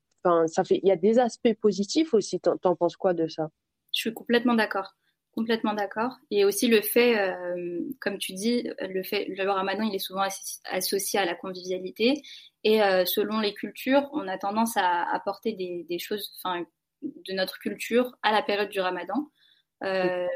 ça 0.47 0.63
fait, 0.63 0.81
y 0.85 0.93
a 0.93 0.97
des 0.97 1.19
aspects 1.19 1.55
positifs 1.61 2.15
aussi. 2.15 2.39
T'en, 2.39 2.57
en 2.63 2.77
penses 2.77 2.97
quoi 2.97 3.15
de 3.15 3.27
ça? 3.27 3.51
Je 3.93 4.01
suis 4.01 4.15
complètement 4.15 4.55
d'accord. 4.55 4.95
Complètement 5.37 5.75
d'accord. 5.75 6.17
Et 6.31 6.47
aussi 6.47 6.67
le 6.67 6.81
fait, 6.81 7.19
euh, 7.19 7.81
comme 8.01 8.17
tu 8.17 8.33
dis, 8.33 8.67
le 8.81 9.03
fait, 9.03 9.27
le 9.29 9.51
ramadan, 9.51 9.83
il 9.83 9.95
est 9.95 9.99
souvent 9.99 10.25
associé 10.71 11.19
à 11.21 11.27
la 11.27 11.35
convivialité. 11.35 12.23
Et 12.65 12.83
euh, 12.83 13.05
selon 13.05 13.41
les 13.41 13.53
cultures, 13.53 14.09
on 14.15 14.29
a 14.29 14.39
tendance 14.39 14.79
à 14.79 15.03
apporter 15.15 15.53
des, 15.53 15.85
des 15.91 15.99
choses, 15.99 16.33
enfin, 16.43 16.65
de 17.03 17.35
notre 17.35 17.59
culture 17.59 18.17
à 18.23 18.33
la 18.33 18.43
période 18.43 18.71
du 18.71 18.81
ramadan. 18.81 19.31
Euh, 19.85 20.27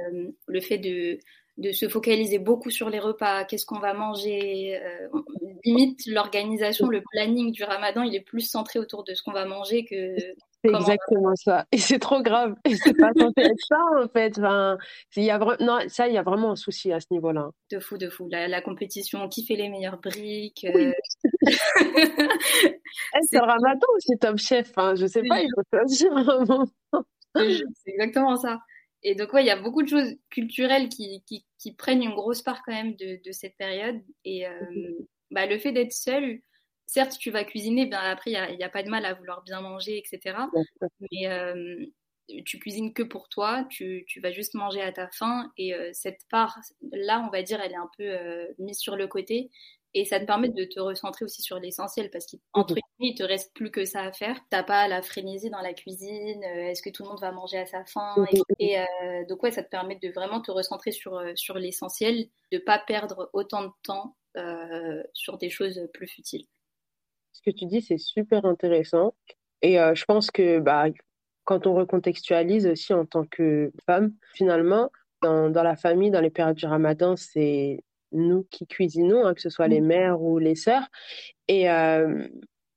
le 0.47 0.61
fait 0.61 0.77
de, 0.77 1.19
de 1.57 1.73
se 1.73 1.89
focaliser 1.89 2.39
beaucoup 2.39 2.71
sur 2.71 2.91
les 2.91 2.99
repas, 2.99 3.45
qu'est-ce 3.47 3.65
qu'on 3.65 3.79
va 3.81 3.95
manger. 3.95 4.79
Limite, 5.65 6.01
l'organisation, 6.09 6.89
le 6.89 7.03
planning 7.11 7.53
du 7.53 7.65
ramadan, 7.65 8.03
il 8.03 8.15
est 8.15 8.21
plus 8.21 8.43
centré 8.43 8.79
autour 8.79 9.05
de 9.05 9.15
ce 9.15 9.23
qu'on 9.23 9.33
va 9.33 9.47
manger 9.47 9.87
que. 9.87 10.15
C'est 10.65 10.75
exactement 10.75 11.35
ça. 11.37 11.67
Et 11.73 11.79
c'est 11.79 11.99
trop 11.99 12.23
grave. 12.23 12.55
Et 12.65 12.77
c'est 12.77 12.95
pas 12.95 13.11
censé 13.19 13.33
être 13.37 13.67
ça, 13.67 13.79
en 14.03 14.09
fait. 14.09 14.39
Enfin, 14.39 14.77
y 15.17 15.31
a 15.31 15.39
non, 15.61 15.79
ça, 15.89 16.09
il 16.09 16.15
y 16.15 16.19
a 16.19 16.23
vraiment 16.23 16.53
un 16.53 16.57
souci 16.57 16.93
à 16.93 17.01
ce 17.01 17.07
niveau-là. 17.11 17.51
De 17.71 17.79
fou, 17.79 17.97
de 17.97 18.11
fou. 18.11 18.29
La, 18.31 18.61
compétition, 18.61 19.29
qui 19.29 19.47
fait 19.47 19.57
les 19.57 19.69
meilleures 19.69 20.01
briques. 20.01 20.67
Euh... 20.67 20.93
c'est 21.43 23.39
le 23.39 23.47
ramadan 23.47 23.87
ou 23.95 24.01
c'est 24.01 24.19
Top 24.21 24.39
Chef 24.39 24.73
hein 24.77 24.95
Je 24.95 25.07
sais 25.07 25.23
pas, 25.23 25.41
il 25.41 25.49
faut 25.55 25.63
choisir 25.73 26.13
vraiment. 26.13 26.67
c'est 27.35 27.63
exactement 27.87 28.37
ça. 28.37 28.59
Et 29.03 29.15
donc, 29.15 29.33
ouais, 29.33 29.43
il 29.43 29.47
y 29.47 29.51
a 29.51 29.61
beaucoup 29.61 29.83
de 29.83 29.89
choses 29.89 30.15
culturelles 30.29 30.91
qui, 30.91 31.23
qui, 31.27 31.47
qui, 31.59 31.73
prennent 31.75 32.03
une 32.03 32.15
grosse 32.15 32.43
part 32.43 32.61
quand 32.67 32.75
même 32.75 32.97
de, 32.97 33.19
de 33.25 33.33
cette 33.33 33.57
période. 33.57 33.99
Et 34.27 34.47
euh, 34.47 34.53
bah, 35.31 35.47
le 35.47 35.59
fait 35.59 35.73
d'être 35.73 35.93
seul, 35.93 36.41
certes, 36.91 37.19
tu 37.19 37.31
vas 37.31 37.45
cuisiner, 37.45 37.87
ben 37.87 37.99
après, 37.99 38.33
il 38.33 38.57
n'y 38.57 38.63
a, 38.63 38.67
a, 38.67 38.69
pas 38.69 38.83
de 38.83 38.91
mal 38.91 39.05
à 39.05 39.15
vouloir 39.15 39.43
bien 39.43 39.61
manger, 39.61 39.97
etc. 39.97 40.37
Mais 41.01 41.29
euh, 41.29 41.87
tu 42.45 42.59
cuisines 42.59 42.93
que 42.93 43.05
pour 43.05 43.29
toi, 43.29 43.65
tu, 43.71 44.05
tu, 44.09 44.21
vas 44.21 44.33
juste 44.33 44.55
manger 44.55 44.83
à 44.83 44.91
ta 44.91 45.09
faim. 45.09 45.53
Et 45.57 45.75
euh, 45.75 45.91
cette 45.93 46.21
part-là, 46.31 47.25
on 47.27 47.31
va 47.31 47.43
dire, 47.43 47.61
elle 47.61 47.73
est 47.73 47.77
un 47.77 47.91
peu 47.97 48.05
euh, 48.05 48.47
mise 48.59 48.79
sur 48.79 48.97
le 48.97 49.07
côté. 49.07 49.51
Et 49.93 50.05
ça 50.05 50.21
te 50.21 50.25
permet 50.25 50.49
de 50.49 50.65
te 50.65 50.79
recentrer 50.79 51.25
aussi 51.25 51.43
sur 51.43 51.59
l'essentiel 51.59 52.11
parce 52.11 52.27
qu'entre 52.27 52.75
guillemets, 52.75 53.13
il 53.13 53.15
te 53.17 53.25
reste 53.25 53.53
plus 53.55 53.73
que 53.73 53.85
ça 53.85 54.03
à 54.03 54.13
faire. 54.13 54.39
T'as 54.49 54.63
pas 54.63 54.87
la 54.87 55.03
frénésie 55.03 55.51
dans 55.51 55.63
la 55.63 55.75
cuisine. 55.75 56.45
Est-ce 56.45 56.81
que 56.81 56.91
tout 56.91 57.03
le 57.03 57.09
monde 57.09 57.21
va 57.21 57.33
manger 57.33 57.59
à 57.59 57.67
sa 57.67 57.85
faim 57.85 58.15
Et, 58.61 58.79
euh, 58.79 58.85
donc 59.29 59.43
ouais, 59.43 59.51
ça 59.51 59.65
te 59.65 59.69
permet 59.69 59.97
de 60.01 60.09
vraiment 60.11 60.41
te 60.41 60.53
recentrer 60.53 60.93
sur 60.93 61.21
sur 61.35 61.59
l'essentiel, 61.59 62.29
de 62.53 62.59
pas 62.59 62.79
perdre 62.79 63.31
autant 63.33 63.65
de 63.65 63.73
temps 63.83 64.15
euh, 64.37 65.03
sur 65.13 65.39
des 65.39 65.51
choses 65.51 65.89
plus 65.93 66.07
futiles. 66.07 66.47
Ce 67.33 67.43
que 67.43 67.51
tu 67.51 67.67
dis, 67.67 67.83
c'est 67.83 67.99
super 67.99 68.45
intéressant. 68.45 69.15
Et 69.63 69.77
je 69.77 70.05
pense 70.05 70.31
que 70.31 70.59
bah, 70.59 70.87
quand 71.45 71.67
on 71.67 71.75
recontextualise 71.75 72.67
aussi 72.67 72.95
en 72.95 73.05
tant 73.05 73.25
que 73.25 73.73
femme, 73.87 74.13
finalement, 74.35 74.91
dans, 75.23 75.51
dans 75.51 75.63
la 75.63 75.77
famille, 75.77 76.11
dans 76.11 76.21
les 76.21 76.31
périodes 76.31 76.57
du 76.57 76.67
ramadan, 76.67 77.17
c'est 77.17 77.83
nous 78.13 78.47
qui 78.51 78.67
cuisinons, 78.67 79.27
hein, 79.27 79.35
que 79.35 79.41
ce 79.41 79.51
soit 79.51 79.69
les 79.69 79.81
mm. 79.81 79.87
mères 79.87 80.23
ou 80.23 80.39
les 80.39 80.55
sœurs. 80.55 80.87
Et 81.49 81.71
euh, 81.71 82.27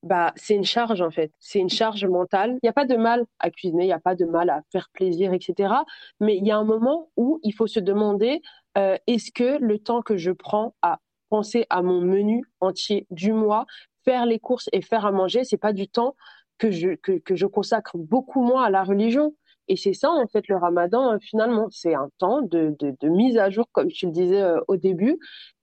bah, 0.03 0.33
c'est 0.35 0.55
une 0.55 0.65
charge 0.65 1.01
en 1.01 1.11
fait, 1.11 1.31
c'est 1.39 1.59
une 1.59 1.69
charge 1.69 2.05
mentale. 2.05 2.51
Il 2.55 2.59
n'y 2.63 2.69
a 2.69 2.73
pas 2.73 2.85
de 2.85 2.95
mal 2.95 3.25
à 3.39 3.49
cuisiner, 3.49 3.83
il 3.83 3.87
n'y 3.87 3.93
a 3.93 3.99
pas 3.99 4.15
de 4.15 4.25
mal 4.25 4.49
à 4.49 4.61
faire 4.71 4.89
plaisir, 4.93 5.33
etc. 5.33 5.73
Mais 6.19 6.37
il 6.37 6.45
y 6.45 6.51
a 6.51 6.57
un 6.57 6.65
moment 6.65 7.09
où 7.15 7.39
il 7.43 7.53
faut 7.53 7.67
se 7.67 7.79
demander 7.79 8.41
euh, 8.77 8.97
est-ce 9.07 9.31
que 9.31 9.57
le 9.61 9.79
temps 9.79 10.01
que 10.01 10.17
je 10.17 10.31
prends 10.31 10.75
à 10.81 10.99
penser 11.29 11.65
à 11.69 11.81
mon 11.81 12.01
menu 12.01 12.43
entier 12.59 13.07
du 13.09 13.33
mois, 13.33 13.65
faire 14.03 14.25
les 14.25 14.39
courses 14.39 14.69
et 14.73 14.81
faire 14.81 15.05
à 15.05 15.11
manger, 15.11 15.43
c'est 15.43 15.57
pas 15.57 15.73
du 15.73 15.87
temps 15.87 16.15
que 16.57 16.71
je, 16.71 16.89
que, 16.95 17.13
que 17.13 17.35
je 17.35 17.45
consacre 17.45 17.97
beaucoup 17.97 18.41
moins 18.41 18.63
à 18.63 18.69
la 18.69 18.83
religion. 18.83 19.33
Et 19.67 19.77
c'est 19.77 19.93
ça, 19.93 20.09
en 20.11 20.27
fait, 20.27 20.47
le 20.49 20.57
ramadan, 20.57 21.13
euh, 21.13 21.17
finalement, 21.19 21.67
c'est 21.71 21.95
un 21.95 22.09
temps 22.17 22.41
de, 22.41 22.75
de, 22.79 22.95
de, 22.99 23.09
mise 23.09 23.37
à 23.37 23.49
jour, 23.49 23.65
comme 23.71 23.87
tu 23.87 24.07
le 24.07 24.11
disais 24.11 24.41
euh, 24.41 24.59
au 24.67 24.75
début. 24.75 25.17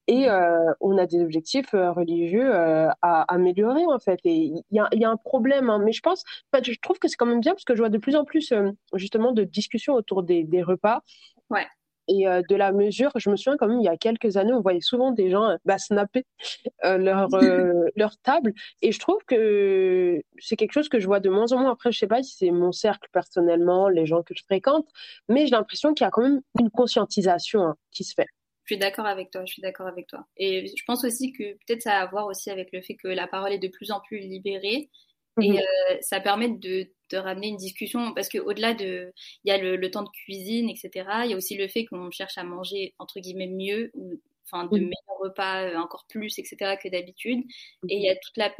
Et 0.06 0.26
mmh. 0.26 0.30
euh, 0.30 0.73
on 0.80 0.97
a 0.99 1.06
des 1.06 1.20
objectifs 1.20 1.70
religieux 1.73 2.50
à 2.52 3.23
améliorer, 3.32 3.85
en 3.87 3.99
fait. 3.99 4.18
Et 4.25 4.35
il 4.35 4.64
y 4.70 4.80
a, 4.80 4.88
y 4.92 5.04
a, 5.04 5.11
un 5.11 5.16
problème, 5.16 5.70
hein. 5.70 5.78
mais 5.85 5.92
je 5.92 6.00
pense, 6.00 6.25
je 6.52 6.80
trouve 6.80 6.99
que 6.99 7.06
c'est 7.09 7.16
quand 7.16 7.26
même 7.26 7.40
bien, 7.40 7.52
parce 7.52 7.64
que 7.64 7.75
je 7.75 7.80
vois 7.80 7.90
de 7.90 7.99
plus 7.99 8.16
en 8.16 8.25
plus, 8.25 8.52
justement, 8.94 9.32
de 9.32 9.44
discussions 9.44 9.94
autour 9.94 10.23
des, 10.23 10.42
des 10.42 10.62
repas. 10.62 11.02
Ouais 11.50 11.66
et 12.09 12.26
euh, 12.26 12.42
de 12.49 12.57
la 12.57 12.73
mesure. 12.73 13.11
Je 13.16 13.30
me 13.30 13.37
souviens 13.37 13.57
quand 13.57 13.69
même, 13.69 13.80
il 13.80 13.85
y 13.85 13.88
a 13.88 13.97
quelques 13.97 14.37
années, 14.37 14.52
on 14.52 14.61
voyait 14.61 14.80
souvent 14.80 15.12
des 15.12 15.30
gens 15.30 15.50
euh, 15.50 15.57
bah, 15.64 15.78
snapper 15.78 16.25
euh, 16.85 16.99
leur, 16.99 17.28
leur 17.97 18.16
table. 18.19 18.54
Et 18.83 18.92
je 18.92 18.99
trouve 18.99 19.23
que 19.26 20.21
c'est 20.38 20.57
quelque 20.57 20.73
chose 20.73 20.88
que 20.88 21.00
je 21.00 21.07
vois 21.07 21.21
de 21.21 21.30
moins 21.30 21.52
en 21.52 21.59
moins. 21.61 21.73
Après, 21.73 21.92
je 21.92 21.99
sais 21.99 22.07
pas 22.07 22.23
si 22.23 22.37
c'est 22.37 22.50
mon 22.50 22.73
cercle 22.73 23.09
personnellement, 23.12 23.88
les 23.88 24.07
gens 24.07 24.23
que 24.23 24.35
je 24.37 24.42
fréquente, 24.45 24.88
mais 25.28 25.47
j'ai 25.47 25.52
l'impression 25.52 25.95
qu'il 25.95 26.04
y 26.04 26.09
a 26.09 26.11
quand 26.11 26.23
même 26.23 26.40
une 26.59 26.71
conscientisation 26.71 27.62
hein, 27.62 27.76
qui 27.90 28.04
se 28.04 28.14
fait. 28.14 28.26
Je 28.64 28.75
suis 28.75 28.78
d'accord 28.78 29.07
avec 29.07 29.30
toi, 29.30 29.42
je 29.45 29.52
suis 29.52 29.62
d'accord 29.62 29.88
avec 29.88 30.07
toi. 30.07 30.26
Et 30.37 30.66
je 30.69 30.85
pense 30.87 31.04
aussi 31.04 31.33
que 31.33 31.54
peut-être 31.66 31.83
ça 31.83 31.99
a 31.99 32.02
à 32.02 32.07
voir 32.07 32.26
aussi 32.26 32.50
avec 32.50 32.69
le 32.73 32.83
fait 32.83 32.95
que 32.95 33.09
la 33.09 33.26
parole 33.26 33.52
est 33.52 33.59
de 33.59 33.69
plus 33.69 33.90
en 33.90 34.00
plus 34.00 34.19
libérée 34.19 34.90
et 35.40 35.50
mhm. 35.52 35.60
ça 36.00 36.20
permet 36.20 36.49
de 36.49 36.90
de 37.10 37.16
ramener 37.16 37.49
une 37.49 37.56
discussion 37.56 38.12
parce 38.14 38.28
qu'au-delà 38.28 38.75
de, 38.75 39.12
il 39.44 39.49
y 39.49 39.52
a 39.52 39.58
le, 39.58 39.90
temps 39.90 40.02
de 40.02 40.10
cuisine, 40.10 40.70
etc. 40.70 40.90
Il 41.25 41.30
y 41.30 41.34
a 41.34 41.37
aussi 41.37 41.56
le 41.56 41.68
fait 41.68 41.84
qu'on 41.84 42.10
cherche 42.10 42.38
à 42.38 42.44
manger 42.44 42.94
entre 42.99 43.20
guillemets 43.20 43.49
mieux 43.49 43.90
ou 43.94 44.20
enfin 44.46 44.66
de 44.66 44.78
meilleurs 44.78 45.18
repas 45.20 45.64
euh, 45.64 45.76
encore 45.76 46.06
plus, 46.08 46.38
etc. 46.38 46.76
que 46.82 46.88
d'habitude. 46.88 47.44
Et 47.88 47.96
il 47.96 48.02
y 48.02 48.08
a 48.08 48.16
toute 48.16 48.37
la, 48.37 48.52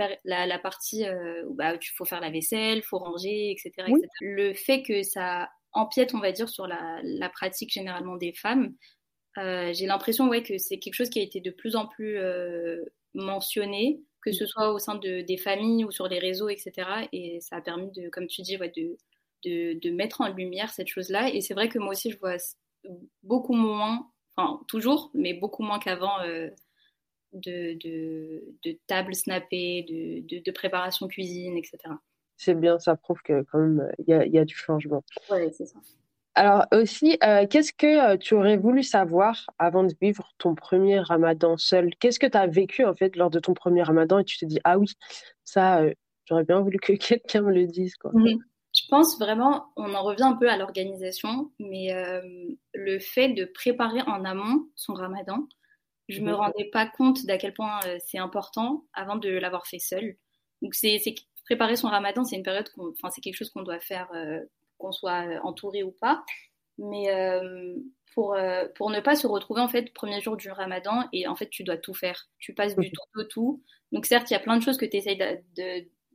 la, 0.47 0.59
partie 0.59 1.05
euh, 1.05 1.45
où 1.47 1.55
bah, 1.55 1.75
il 1.75 1.89
faut 1.97 2.05
faire 2.05 2.21
la 2.21 2.31
vaisselle, 2.31 2.83
faut 2.83 2.99
ranger, 2.99 3.51
etc., 3.53 3.93
Le 4.21 4.55
fait 4.55 4.83
que 4.83 5.03
ça 5.03 5.51
empiète, 5.73 6.15
on 6.15 6.21
va 6.21 6.33
dire, 6.33 6.49
sur 6.49 6.67
la, 6.67 7.01
la 7.03 7.29
pratique 7.29 7.73
généralement 7.73 8.17
des 8.17 8.33
femmes, 8.33 8.75
euh, 9.39 9.73
j'ai 9.73 9.87
l'impression 9.87 10.29
ouais, 10.29 10.43
que 10.43 10.59
c'est 10.59 10.79
quelque 10.79 10.95
chose 10.95 11.11
qui 11.11 11.21
a 11.21 11.23
été 11.23 11.41
de 11.41 11.51
plus 11.51 11.77
en 11.77 11.87
plus 11.87 12.19
mentionné 13.15 14.01
que 14.23 14.33
ce 14.33 14.47
soit 14.47 14.73
au 14.73 14.79
sein 14.79 14.97
de, 14.97 15.23
des 15.23 15.37
familles 15.37 15.85
ou 15.85 15.91
sur 15.91 16.09
les 16.09 16.19
réseaux, 16.19 16.49
etc. 16.49 16.73
Et 17.13 17.41
ça 17.41 17.57
a 17.57 17.61
permis, 17.61 17.91
de, 17.93 18.09
comme 18.09 18.27
tu 18.27 18.43
dis, 18.43 18.57
de, 18.57 18.97
de, 19.45 19.79
de 19.79 19.91
mettre 19.91 20.21
en 20.21 20.29
lumière 20.29 20.71
cette 20.71 20.89
chose-là. 20.89 21.31
Et 21.33 21.41
c'est 21.41 21.55
vrai 21.55 21.69
que 21.69 21.79
moi 21.79 21.91
aussi, 21.93 22.11
je 22.11 22.19
vois 22.19 22.37
beaucoup 23.23 23.55
moins, 23.55 24.11
enfin 24.37 24.61
toujours, 24.69 25.11
mais 25.15 25.35
beaucoup 25.35 25.63
moins 25.63 25.79
qu'avant, 25.79 26.21
euh, 26.23 26.49
de, 27.33 27.75
de, 27.75 28.43
de 28.65 28.79
tables 28.87 29.15
snappées, 29.15 29.85
de, 29.89 30.43
de, 30.43 30.51
préparation 30.51 31.07
cuisine, 31.07 31.57
etc. 31.57 31.79
C'est 32.37 32.55
bien, 32.55 32.79
ça 32.79 32.97
prouve 32.97 33.23
que 33.23 33.43
quand 33.43 33.59
même, 33.59 33.93
il 33.99 34.09
y 34.09 34.15
a, 34.15 34.27
y 34.27 34.39
a 34.39 34.45
du 34.45 34.57
changement. 34.57 35.05
Oui, 35.31 35.53
c'est 35.53 35.67
ça. 35.67 35.79
Alors 36.35 36.67
aussi, 36.73 37.19
euh, 37.25 37.47
qu'est-ce 37.49 37.73
que 37.73 38.13
euh, 38.13 38.17
tu 38.17 38.35
aurais 38.35 38.57
voulu 38.57 38.83
savoir 38.83 39.47
avant 39.59 39.83
de 39.83 39.93
vivre 40.01 40.33
ton 40.39 40.55
premier 40.55 41.01
ramadan 41.01 41.57
seul? 41.57 41.91
Qu'est-ce 41.97 42.21
que 42.21 42.27
tu 42.27 42.39
as 42.39 42.47
vécu 42.47 42.85
en 42.85 42.95
fait 42.95 43.17
lors 43.17 43.31
de 43.31 43.41
ton 43.41 43.53
premier 43.53 43.83
ramadan 43.83 44.19
et 44.21 44.25
tu 44.25 44.39
te 44.39 44.45
dis, 44.45 44.61
ah 44.65 44.79
oui, 44.79 44.87
ça, 45.45 45.81
euh, 45.81 45.93
j'aurais 46.27 46.45
bien 46.45 46.61
voulu 46.61 46.79
que 46.79 46.93
quelqu'un 46.97 47.43
me 47.43 47.53
le 47.53 47.67
dise. 47.67 47.97
Quoi. 47.97 48.13
Je 48.73 48.83
pense 48.89 49.19
vraiment, 49.19 49.73
on 49.77 49.93
en 49.95 50.03
revient 50.05 50.23
un 50.23 50.37
peu 50.37 50.49
à 50.49 50.57
l'organisation, 50.57 51.51
mais 51.59 51.89
le 52.73 53.01
fait 53.01 53.31
de 53.31 53.45
préparer 53.45 54.01
en 54.03 54.25
amont 54.25 54.69
son 54.77 54.95
ramadan, 54.95 55.49
je 56.09 56.21
ne 56.21 56.27
me 56.27 56.33
rendais 56.33 56.71
pas 56.73 56.87
compte 56.87 57.27
d'à 57.27 57.37
quel 57.37 57.53
point 57.53 57.81
c'est 58.07 58.19
important 58.19 58.85
avant 58.93 59.17
de 59.17 59.29
l'avoir 59.29 59.67
fait 59.67 59.81
seul. 59.81 60.15
Donc 60.63 60.77
c'est 60.77 61.03
préparer 61.47 61.75
son 61.75 61.89
ramadan, 61.89 62.23
c'est 62.23 62.37
une 62.37 62.45
période, 62.45 62.71
enfin 62.79 63.11
c'est 63.11 63.21
quelque 63.21 63.35
chose 63.35 63.51
qu'on 63.51 63.65
doit 63.65 63.81
faire 63.81 64.09
qu'on 64.81 64.93
soit 64.93 65.29
euh, 65.29 65.39
entouré 65.43 65.83
ou 65.83 65.93
pas. 65.93 66.25
Mais 66.79 67.11
euh, 67.11 67.77
pour, 68.15 68.35
euh, 68.35 68.67
pour 68.75 68.91
ne 68.91 69.01
pas 69.01 69.15
se 69.15 69.27
retrouver 69.27 69.61
en 69.61 69.69
fait 69.69 69.93
premier 69.93 70.21
jour 70.21 70.37
du 70.37 70.51
ramadan 70.51 71.09
et 71.13 71.29
en 71.29 71.37
fait 71.37 71.51
tu 71.51 71.63
dois 71.63 71.77
tout 71.77 71.95
faire. 71.95 72.29
Tu 72.39 72.55
passes 72.55 72.75
du 72.75 72.91
tout 72.91 73.21
au 73.21 73.25
tout. 73.25 73.63
Donc 73.93 74.07
certes, 74.07 74.31
il 74.31 74.35
y 74.35 74.37
a 74.37 74.41
plein 74.41 74.57
de 74.57 74.63
choses 74.63 74.79
que 74.79 74.87
tu 74.87 74.97
essayes 74.97 75.19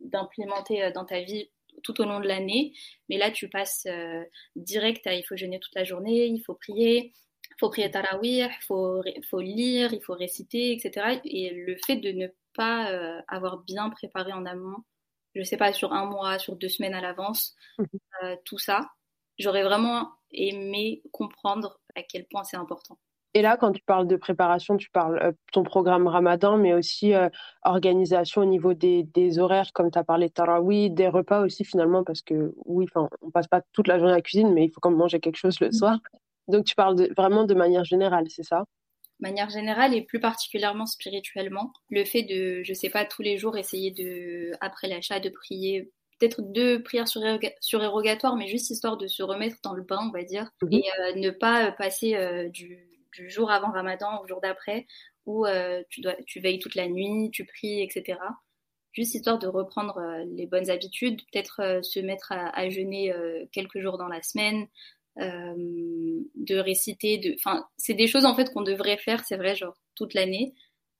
d'implémenter 0.01 0.91
dans 0.91 1.05
ta 1.05 1.21
vie 1.21 1.49
tout 1.83 1.99
au 2.01 2.05
long 2.05 2.19
de 2.19 2.27
l'année, 2.27 2.73
mais 3.09 3.17
là 3.17 3.31
tu 3.31 3.49
passes 3.49 3.85
direct 4.55 5.05
à 5.07 5.13
il 5.13 5.23
faut 5.23 5.35
jeûner 5.35 5.59
toute 5.59 5.75
la 5.75 5.83
journée, 5.83 6.25
il 6.25 6.41
faut 6.41 6.55
prier, 6.55 7.13
il 7.51 7.55
faut 7.59 7.69
prier 7.69 7.91
tarawih, 7.91 8.45
il 8.45 8.65
faut, 8.65 9.03
faut 9.29 9.41
lire, 9.41 9.93
il 9.93 10.01
faut 10.01 10.13
réciter, 10.13 10.71
etc. 10.71 11.19
Et 11.25 11.51
le 11.51 11.75
fait 11.85 11.97
de 11.97 12.11
ne 12.11 12.27
pas 12.55 13.21
avoir 13.27 13.59
bien 13.59 13.89
préparé 13.89 14.31
en 14.33 14.45
amont 14.45 14.77
je 15.35 15.43
sais 15.43 15.57
pas, 15.57 15.73
sur 15.73 15.93
un 15.93 16.05
mois, 16.05 16.39
sur 16.39 16.55
deux 16.55 16.69
semaines 16.69 16.93
à 16.93 17.01
l'avance, 17.01 17.55
mhm. 17.77 17.87
euh, 18.23 18.35
tout 18.45 18.57
ça. 18.57 18.89
J'aurais 19.37 19.63
vraiment 19.63 20.11
aimé 20.31 21.01
comprendre 21.11 21.79
à 21.95 22.01
quel 22.03 22.25
point 22.25 22.43
c'est 22.43 22.57
important. 22.57 22.97
Et 23.33 23.41
là, 23.41 23.57
quand 23.57 23.73
tu 23.73 23.81
parles 23.81 24.07
de 24.07 24.15
préparation, 24.15 24.77
tu 24.77 24.89
parles 24.89 25.19
euh, 25.21 25.33
ton 25.51 25.63
programme 25.63 26.07
Ramadan, 26.07 26.57
mais 26.57 26.73
aussi 26.73 27.13
euh, 27.13 27.27
organisation 27.65 28.43
au 28.43 28.45
niveau 28.45 28.73
des, 28.73 29.03
des 29.03 29.39
horaires, 29.39 29.73
comme 29.73 29.91
tu 29.91 29.99
as 29.99 30.05
parlé 30.05 30.29
de 30.29 30.33
Tarawi, 30.33 30.89
des 30.89 31.09
repas 31.09 31.41
aussi 31.41 31.65
finalement, 31.65 32.05
parce 32.05 32.21
que 32.21 32.53
oui, 32.63 32.85
on 32.95 33.31
passe 33.31 33.47
pas 33.47 33.61
toute 33.73 33.89
la 33.89 33.97
journée 33.97 34.13
à 34.13 34.15
la 34.15 34.21
cuisine, 34.21 34.53
mais 34.53 34.63
il 34.63 34.69
faut 34.69 34.79
quand 34.79 34.89
même 34.89 34.99
manger 34.99 35.19
quelque 35.19 35.35
chose 35.35 35.59
le 35.59 35.67
mhm. 35.67 35.73
soir. 35.73 35.99
Donc 36.47 36.63
tu 36.63 36.75
parles 36.75 37.09
vraiment 37.17 37.43
de 37.43 37.53
manière 37.53 37.83
générale, 37.83 38.25
c'est 38.29 38.43
ça? 38.43 38.63
Manière 39.19 39.49
générale 39.49 39.93
et 39.93 40.01
plus 40.01 40.19
particulièrement 40.19 40.85
spirituellement. 40.85 41.71
Le 41.89 42.03
fait 42.03 42.23
de, 42.23 42.63
je 42.63 42.73
sais 42.73 42.89
pas, 42.89 43.05
tous 43.05 43.21
les 43.21 43.37
jours 43.37 43.57
essayer 43.57 43.91
de, 43.91 44.51
après 44.61 44.87
l'achat, 44.87 45.19
de 45.19 45.29
prier 45.29 45.91
peut-être 46.19 46.41
deux 46.41 46.81
prières 46.81 47.07
surérogatoires, 47.07 48.35
mais 48.35 48.47
juste 48.47 48.69
histoire 48.69 48.97
de 48.97 49.07
se 49.07 49.23
remettre 49.23 49.57
dans 49.63 49.73
le 49.73 49.83
bain, 49.83 49.99
on 50.01 50.11
va 50.11 50.23
dire, 50.23 50.49
mhm. 50.61 50.73
et 50.73 50.83
euh, 50.99 51.15
ne 51.15 51.29
pas 51.29 51.71
passer 51.71 52.15
euh, 52.15 52.49
du, 52.49 52.87
jour 53.11 53.49
avant 53.49 53.71
Ramadan 53.71 54.21
au 54.21 54.27
jour 54.27 54.41
d'après, 54.41 54.85
où 55.25 55.45
euh, 55.45 55.81
tu, 55.89 56.01
dois, 56.01 56.15
tu 56.25 56.41
veilles 56.41 56.59
toute 56.59 56.75
la 56.75 56.89
nuit, 56.89 57.29
tu 57.31 57.45
pries, 57.45 57.81
etc. 57.81 58.19
Juste 58.91 59.15
histoire 59.15 59.39
de 59.39 59.47
reprendre 59.47 60.01
les 60.35 60.45
bonnes 60.45 60.69
habitudes, 60.69 61.21
peut-être 61.31 61.79
se 61.81 61.99
mettre 62.01 62.31
à, 62.31 62.69
jeûner 62.69 63.13
quelques 63.51 63.79
jours 63.79 63.97
dans 63.97 64.07
la 64.07 64.21
semaine, 64.21 64.67
de 65.17 66.57
réciter, 66.57 67.17
de, 67.17 67.35
enfin, 67.35 67.65
c'est 67.77 67.93
des 67.93 68.07
choses 68.07 68.25
en 68.25 68.35
fait 68.35 68.51
qu'on 68.51 68.61
devrait 68.61 68.97
faire, 68.97 69.23
c'est 69.25 69.37
vrai, 69.37 69.55
genre 69.55 69.75
toute 69.95 70.13
l'année, 70.13 70.53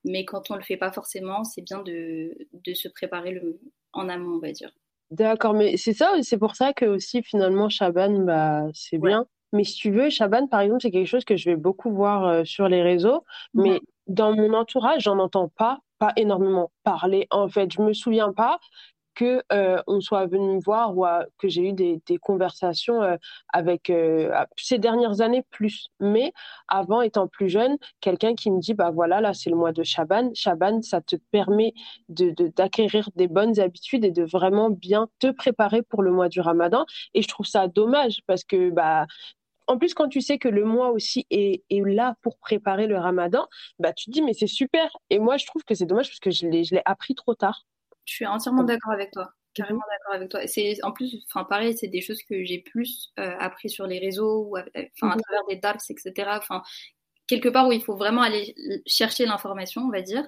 mais 0.06 0.24
quand 0.24 0.52
on 0.52 0.56
le 0.56 0.62
fait 0.62 0.78
pas 0.78 0.92
forcément, 0.92 1.44
c'est 1.44 1.62
bien 1.62 1.82
de, 1.82 2.36
de 2.54 2.74
se 2.74 2.88
préparer 2.88 3.32
le, 3.32 3.60
en 3.92 4.08
amont, 4.08 4.36
on 4.36 4.40
va 4.40 4.52
dire. 4.52 4.72
D'accord, 5.12 5.54
mais 5.54 5.78
c'est 5.78 5.94
ça, 5.94 6.12
c'est 6.22 6.38
pour 6.38 6.56
ça 6.56 6.74
que 6.74 6.86
aussi 6.86 7.22
finalement 7.24 7.70
Chaban, 7.70 8.20
bah, 8.20 8.64
c'est 8.74 8.98
bien. 8.98 9.26
Mais 9.54 9.64
si 9.64 9.76
tu 9.76 9.92
veux, 9.92 10.10
Chaban, 10.10 10.48
par 10.48 10.62
exemple, 10.62 10.82
c'est 10.82 10.92
quelque 10.92 11.08
chose 11.08 11.26
que 11.26 11.38
je 11.38 11.50
vais 11.50 11.56
beaucoup 11.56 11.92
voir 11.92 12.26
euh, 12.26 12.44
sur 12.44 12.68
les 12.68 12.82
réseaux, 12.82 13.24
mais 13.54 13.80
dans 14.08 14.36
mon 14.36 14.54
entourage, 14.54 15.04
j'en 15.04 15.20
entends 15.20 15.50
pas, 15.50 15.80
pas 16.00 16.12
énormément 16.16 16.72
parler. 16.84 17.28
En 17.32 17.48
fait, 17.48 17.72
je 17.72 17.82
me 17.82 17.94
souviens 17.94 18.34
pas 18.34 18.60
que 19.16 19.42
euh, 19.52 19.82
on 19.88 20.02
soit 20.02 20.26
venu 20.28 20.56
me 20.56 20.62
voir 20.62 20.98
ou 20.98 21.06
que 21.38 21.48
j'ai 21.48 21.70
eu 21.70 21.74
des, 21.74 22.02
conversations 22.22 23.02
avec 23.54 23.92
ces 24.58 24.78
dernières 24.78 25.22
années 25.22 25.44
plus. 25.52 25.90
Mais 26.00 26.32
avant, 26.68 27.02
étant 27.02 27.28
plus 27.28 27.50
jeune, 27.50 27.78
quelqu'un 28.00 28.36
qui 28.36 28.52
me 28.52 28.60
dit 28.60 28.74
bah 28.74 28.92
voilà 28.92 29.22
là 29.22 29.34
c'est 29.34 29.50
le 29.50 29.56
mois 29.56 29.72
de 29.72 29.84
Chaban. 29.84 30.32
Chaban, 30.34 30.82
ça 30.82 31.02
te 31.02 31.16
permet 31.32 31.74
d'acquérir 32.10 33.10
des 33.16 33.28
bonnes 33.28 33.60
habitudes 33.60 34.06
et 34.06 34.12
de 34.12 34.24
vraiment 34.24 34.70
bien 34.70 35.08
te 35.20 35.32
préparer 35.32 35.82
pour 35.82 36.04
le 36.04 36.12
mois 36.12 36.30
du 36.30 36.42
Ramadan. 36.42 36.86
Et 37.14 37.22
je 37.22 37.28
trouve 37.28 37.46
ça 37.46 37.68
dommage 37.68 38.20
parce 38.28 38.44
que 38.44 38.70
bah 38.70 39.06
en 39.68 39.78
plus, 39.78 39.94
quand 39.94 40.08
tu 40.08 40.22
sais 40.22 40.38
que 40.38 40.48
le 40.48 40.64
mois 40.64 40.90
aussi 40.92 41.26
est, 41.30 41.64
est 41.70 41.82
là 41.82 42.16
pour 42.22 42.38
préparer 42.38 42.88
le 42.88 42.98
ramadan, 42.98 43.48
bah, 43.80 43.94
tu 43.94 44.06
te 44.06 44.12
dis, 44.12 44.22
mais 44.22 44.34
c'est 44.34 44.48
super. 44.48 44.96
Et 45.10 45.20
moi, 45.20 45.38
je 45.38 45.46
trouve 45.46 45.64
que 45.64 45.74
c'est 45.74 45.86
dommage 45.86 46.08
parce 46.08 46.20
que 46.20 46.32
je 46.32 46.48
l'ai 46.48 46.82
appris 46.86 47.16
trop 47.16 47.34
tard. 47.34 47.66
Je 48.06 48.14
suis 48.14 48.26
entièrement 48.26 48.64
d'accord 48.64 48.94
avec 48.94 49.12
toi. 49.12 49.32
Carrément 49.54 49.82
d'accord 49.90 50.16
avec 50.16 50.30
toi. 50.30 50.48
C'est 50.48 50.84
en 50.84 50.92
plus, 50.92 51.26
enfin 51.30 51.46
pareil, 51.46 51.78
c'est 51.78 51.88
des 51.88 52.02
choses 52.02 52.22
que 52.24 52.44
j'ai 52.44 52.60
plus 52.60 53.12
euh, 53.20 53.36
appris 53.40 53.70
sur 53.70 53.88
les 53.88 54.00
réseaux 54.00 54.46
ou 54.50 54.58
enfin 54.58 55.10
à 55.10 55.16
mhm. 55.16 55.22
travers 55.22 55.46
des 55.50 55.56
darks, 55.56 55.90
etc. 55.90 56.14
Enfin 56.38 56.62
quelque 57.28 57.50
part 57.50 57.68
où 57.68 57.72
il 57.72 57.84
faut 57.84 57.96
vraiment 57.96 58.22
aller 58.22 58.54
chercher 58.86 59.26
l'information, 59.26 59.82
on 59.82 59.90
va 59.90 60.02
dire, 60.02 60.28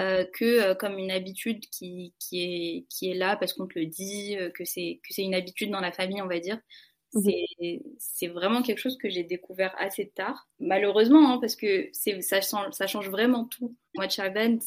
euh, 0.00 0.24
que 0.34 0.44
euh, 0.44 0.74
comme 0.74 0.98
une 0.98 1.10
habitude 1.10 1.60
qui, 1.70 2.12
qui 2.18 2.42
est 2.42 2.86
qui 2.90 3.10
est 3.10 3.14
là 3.14 3.36
parce 3.36 3.52
qu'on 3.52 3.66
te 3.66 3.78
le 3.78 3.86
dit, 3.86 4.36
que 4.54 4.64
c'est 4.64 5.00
que 5.02 5.14
c'est 5.14 5.22
une 5.22 5.34
habitude 5.34 5.70
dans 5.70 5.80
la 5.80 5.92
famille, 5.92 6.20
on 6.20 6.28
va 6.28 6.40
dire. 6.40 6.58
C'est 7.98 8.28
vraiment 8.28 8.62
quelque 8.62 8.78
chose 8.78 8.98
que 8.98 9.08
j'ai 9.08 9.22
découvert 9.22 9.74
assez 9.78 10.08
tard, 10.08 10.48
malheureusement, 10.60 11.32
hein, 11.32 11.38
parce 11.40 11.56
que 11.56 11.88
ça, 11.92 12.40
ça 12.40 12.86
change 12.86 13.08
vraiment 13.08 13.44
tout. 13.44 13.74
Moi, 13.94 14.08
Chaban, 14.08 14.58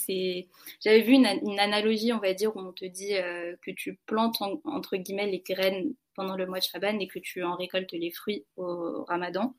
j'avais 0.84 1.02
vu 1.02 1.14
une, 1.14 1.60
analogie, 1.60 2.14
on 2.14 2.20
va 2.20 2.34
dire, 2.34 2.56
où 2.56 2.60
on 2.60 2.72
te 2.72 2.86
dit 2.86 3.16
euh, 3.16 3.56
que 3.62 3.72
tu 3.72 4.00
plantes 4.06 4.42
entre 4.64 4.98
guillemets 4.98 5.28
les 5.28 5.40
graines 5.40 5.94
pendant 6.16 6.36
le 6.36 6.48
mois 6.48 6.60
de 6.60 6.64
Chaban 6.64 7.00
et 7.00 7.08
que 7.08 7.20
tu 7.20 7.44
en 7.44 7.56
récoltes 7.56 7.92
les 7.92 8.12
fruits 8.12 8.46
au, 8.58 9.04
Ramadan. 9.06 9.54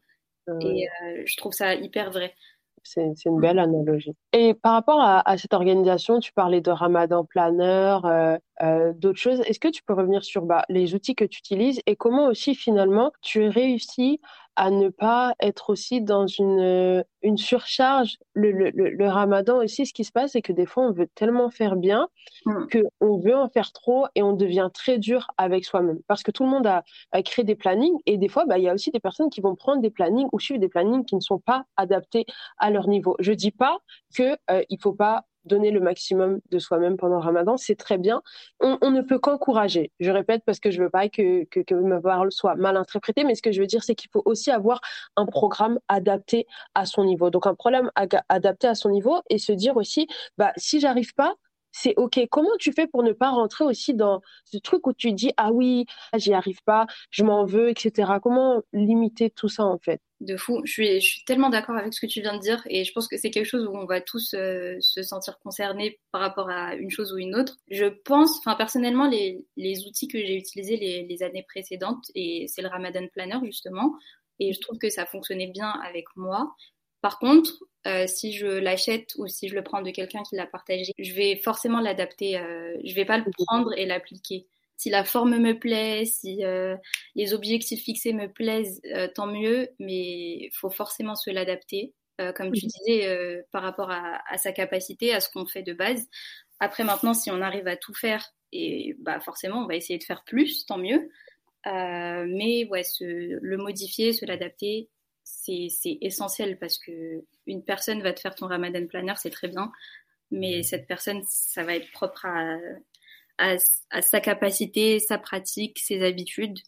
Et 0.62 0.88
euh, 0.88 1.22
je 1.26 1.36
trouve 1.36 1.52
ça 1.52 1.74
hyper 1.74 2.10
vrai. 2.10 2.34
C'est 2.82 3.24
une 3.24 3.40
belle 3.40 3.58
analogie. 3.58 4.14
Et 4.32 4.54
par 4.54 4.72
rapport 4.72 5.00
à, 5.00 5.36
cette 5.36 5.54
organisation, 5.54 6.18
tu 6.18 6.32
parlais 6.32 6.60
de 6.60 6.70
Ramadan 6.70 7.24
Planner, 7.24 7.98
euh, 8.04 8.38
euh, 8.62 8.92
d'autres 8.94 9.18
choses. 9.18 9.40
Est-ce 9.40 9.60
que 9.60 9.68
tu 9.68 9.82
peux 9.82 9.94
revenir 9.94 10.24
sur 10.24 10.42
bah, 10.42 10.64
les 10.68 10.94
outils 10.94 11.14
que 11.14 11.24
tu 11.24 11.38
utilises 11.38 11.80
et 11.86 11.96
comment 11.96 12.26
aussi 12.26 12.54
finalement 12.54 13.12
tu 13.20 13.48
réussis 13.48 14.20
à 14.56 14.70
ne 14.70 14.88
pas 14.88 15.34
être 15.40 15.70
aussi 15.70 16.00
dans 16.00 16.26
une, 16.26 16.60
euh, 16.60 17.02
une 17.22 17.38
surcharge. 17.38 18.18
Le, 18.34 18.50
le, 18.52 18.70
le, 18.70 19.08
ramadan 19.08 19.58
aussi, 19.58 19.86
ce 19.86 19.92
qui 19.92 20.04
se 20.04 20.12
passe, 20.12 20.32
c'est 20.32 20.42
que 20.42 20.52
des 20.52 20.66
fois, 20.66 20.84
on 20.84 20.92
veut 20.92 21.08
tellement 21.14 21.50
faire 21.50 21.76
bien 21.76 22.08
mm. 22.46 22.66
qu'on 22.72 23.18
veut 23.18 23.36
en 23.36 23.48
faire 23.48 23.72
trop 23.72 24.06
et 24.14 24.22
on 24.22 24.32
devient 24.32 24.68
très 24.72 24.98
dur 24.98 25.28
avec 25.36 25.64
soi-même. 25.64 26.00
Parce 26.06 26.22
que 26.22 26.30
tout 26.30 26.44
le 26.44 26.50
monde 26.50 26.66
a, 26.66 26.84
a 27.12 27.22
créé 27.22 27.44
des 27.44 27.54
plannings 27.54 27.98
et 28.06 28.18
des 28.18 28.28
fois, 28.28 28.44
bah, 28.44 28.58
il 28.58 28.64
y 28.64 28.68
a 28.68 28.74
aussi 28.74 28.90
des 28.90 29.00
personnes 29.00 29.30
qui 29.30 29.40
vont 29.40 29.54
prendre 29.54 29.80
des 29.80 29.90
plannings 29.90 30.28
ou 30.32 30.40
suivre 30.40 30.60
des 30.60 30.68
plannings 30.68 31.04
qui 31.04 31.14
ne 31.14 31.20
sont 31.20 31.38
pas 31.38 31.64
adaptés 31.76 32.26
à 32.58 32.70
leur 32.70 32.88
niveau. 32.88 33.16
Je 33.18 33.32
dis 33.32 33.52
pas 33.52 33.78
que 34.14 34.36
euh, 34.50 34.62
il 34.68 34.80
faut 34.80 34.92
pas 34.92 35.24
donner 35.44 35.70
le 35.70 35.80
maximum 35.80 36.40
de 36.50 36.58
soi-même 36.58 36.96
pendant 36.96 37.20
ramadan, 37.20 37.56
c'est 37.56 37.76
très 37.76 37.98
bien. 37.98 38.22
On, 38.60 38.90
ne 38.90 39.02
peut 39.02 39.18
qu'encourager. 39.18 39.92
Je 40.00 40.10
répète 40.10 40.42
parce 40.44 40.60
que 40.60 40.70
je 40.70 40.82
veux 40.82 40.90
pas 40.90 41.08
que, 41.08 41.44
que, 41.44 41.74
ma 41.74 42.00
parole 42.00 42.32
soit 42.32 42.54
mal 42.56 42.76
interprétée, 42.76 43.24
mais 43.24 43.34
ce 43.34 43.42
que 43.42 43.52
je 43.52 43.60
veux 43.60 43.66
dire, 43.66 43.82
c'est 43.82 43.94
qu'il 43.94 44.10
faut 44.10 44.22
aussi 44.24 44.50
avoir 44.50 44.80
un 45.16 45.26
programme 45.26 45.78
adapté 45.88 46.46
à 46.74 46.86
son 46.86 47.04
niveau. 47.04 47.30
Donc 47.30 47.46
un 47.46 47.54
problème 47.54 47.90
adapté 48.28 48.66
à 48.66 48.74
son 48.74 48.90
niveau 48.90 49.20
et 49.30 49.38
se 49.38 49.52
dire 49.52 49.76
aussi, 49.76 50.06
bah, 50.38 50.52
si 50.56 50.80
j'arrive 50.80 51.14
pas, 51.14 51.34
c'est 51.72 51.94
OK. 51.96 52.20
Comment 52.30 52.56
tu 52.58 52.72
fais 52.72 52.86
pour 52.86 53.02
ne 53.02 53.12
pas 53.12 53.30
rentrer 53.30 53.64
aussi 53.64 53.94
dans 53.94 54.20
ce 54.44 54.58
truc 54.58 54.86
où 54.86 54.92
tu 54.92 55.12
dis, 55.12 55.32
ah 55.36 55.52
oui, 55.52 55.86
j'y 56.16 56.34
arrive 56.34 56.62
pas, 56.64 56.86
je 57.10 57.24
m'en 57.24 57.44
veux, 57.44 57.68
etc. 57.70 58.12
Comment 58.22 58.62
limiter 58.72 59.30
tout 59.30 59.48
ça 59.48 59.64
en 59.64 59.78
fait? 59.78 60.00
De 60.20 60.36
fou. 60.36 60.60
Je 60.64 60.72
suis, 60.72 61.00
je 61.00 61.06
suis 61.06 61.24
tellement 61.24 61.48
d'accord 61.48 61.76
avec 61.76 61.94
ce 61.94 62.00
que 62.00 62.06
tu 62.06 62.20
viens 62.20 62.34
de 62.34 62.40
dire 62.40 62.62
et 62.68 62.84
je 62.84 62.92
pense 62.92 63.08
que 63.08 63.16
c'est 63.16 63.30
quelque 63.30 63.46
chose 63.46 63.66
où 63.66 63.76
on 63.76 63.86
va 63.86 64.00
tous 64.00 64.34
euh, 64.34 64.76
se 64.80 65.02
sentir 65.02 65.38
concernés 65.40 65.98
par 66.12 66.20
rapport 66.20 66.50
à 66.50 66.74
une 66.74 66.90
chose 66.90 67.12
ou 67.12 67.18
une 67.18 67.34
autre. 67.34 67.56
Je 67.70 67.86
pense, 67.86 68.38
enfin 68.38 68.54
personnellement, 68.54 69.08
les, 69.08 69.44
les 69.56 69.86
outils 69.86 70.08
que 70.08 70.18
j'ai 70.18 70.36
utilisés 70.36 70.76
les, 70.76 71.06
les, 71.06 71.22
années 71.22 71.44
précédentes 71.48 72.04
et 72.14 72.46
c'est 72.48 72.62
le 72.62 72.68
Ramadan 72.68 73.06
Planner 73.08 73.38
justement 73.44 73.94
et 74.38 74.52
je 74.52 74.60
trouve 74.60 74.78
que 74.78 74.90
ça 74.90 75.06
fonctionnait 75.06 75.50
bien 75.50 75.70
avec 75.86 76.04
moi. 76.16 76.54
Par 77.00 77.18
contre, 77.18 77.50
euh, 77.86 78.06
si 78.06 78.32
je 78.32 78.46
l'achète 78.46 79.12
ou 79.16 79.26
si 79.26 79.48
je 79.48 79.54
le 79.54 79.62
prends 79.62 79.80
de 79.80 79.90
quelqu'un 79.90 80.22
qui 80.22 80.36
l'a 80.36 80.46
partagé, 80.46 80.92
je 80.98 81.14
vais 81.14 81.36
forcément 81.36 81.80
l'adapter. 81.80 82.38
Euh, 82.38 82.76
je 82.84 82.94
vais 82.94 83.06
pas 83.06 83.18
le 83.18 83.24
prendre 83.46 83.72
et 83.78 83.86
l'appliquer 83.86 84.46
si 84.80 84.88
la 84.88 85.04
forme 85.04 85.36
me 85.36 85.58
plaît, 85.58 86.06
si 86.06 86.42
euh, 86.42 86.74
les 87.14 87.34
objectifs 87.34 87.84
fixés 87.84 88.14
me 88.14 88.32
plaisent, 88.32 88.80
euh, 88.86 89.08
tant 89.14 89.26
mieux, 89.26 89.68
mais 89.78 90.46
il 90.46 90.50
faut 90.54 90.70
forcément 90.70 91.14
se 91.16 91.28
l'adapter, 91.28 91.92
euh, 92.18 92.32
comme 92.32 92.50
tu 92.50 92.64
disais, 92.64 93.42
par 93.52 93.62
rapport 93.62 93.90
à, 93.90 94.38
sa 94.38 94.52
capacité, 94.52 95.12
à 95.12 95.20
ce 95.20 95.28
qu'on 95.28 95.44
fait 95.44 95.62
de 95.62 95.74
base. 95.74 96.08
Après, 96.60 96.82
maintenant, 96.82 97.12
si 97.12 97.30
on 97.30 97.42
arrive 97.42 97.68
à 97.68 97.76
tout 97.76 97.92
faire, 97.92 98.26
et 98.52 98.96
bah 99.00 99.20
forcément, 99.20 99.64
on 99.64 99.66
va 99.66 99.76
essayer 99.76 99.98
de 99.98 100.04
faire 100.04 100.24
plus, 100.24 100.64
tant 100.64 100.78
mieux. 100.78 101.10
mais 101.66 102.66
ouais, 102.70 102.82
le 103.00 103.56
modifier, 103.58 104.14
se 104.14 104.24
l'adapter, 104.24 104.88
c'est 105.24 105.68
essentiel 106.00 106.58
parce 106.58 106.78
que 106.78 107.22
une 107.46 107.62
personne 107.62 108.00
va 108.00 108.14
te 108.14 108.20
faire 108.20 108.34
ton 108.34 108.46
Ramadan 108.46 108.86
planner, 108.86 109.12
c'est 109.18 109.28
très 109.28 109.48
bien, 109.48 109.70
mais 110.30 110.62
cette 110.62 110.86
personne, 110.86 111.22
ça 111.28 111.64
va 111.64 111.76
être 111.76 111.90
propre 111.92 112.24
à, 112.24 112.56
à, 113.40 114.02
sa 114.02 114.20
capacité, 114.20 114.98
sa 114.98 115.18
pratique, 115.18 115.78
ses 115.78 116.02
habitudes. 116.02 116.58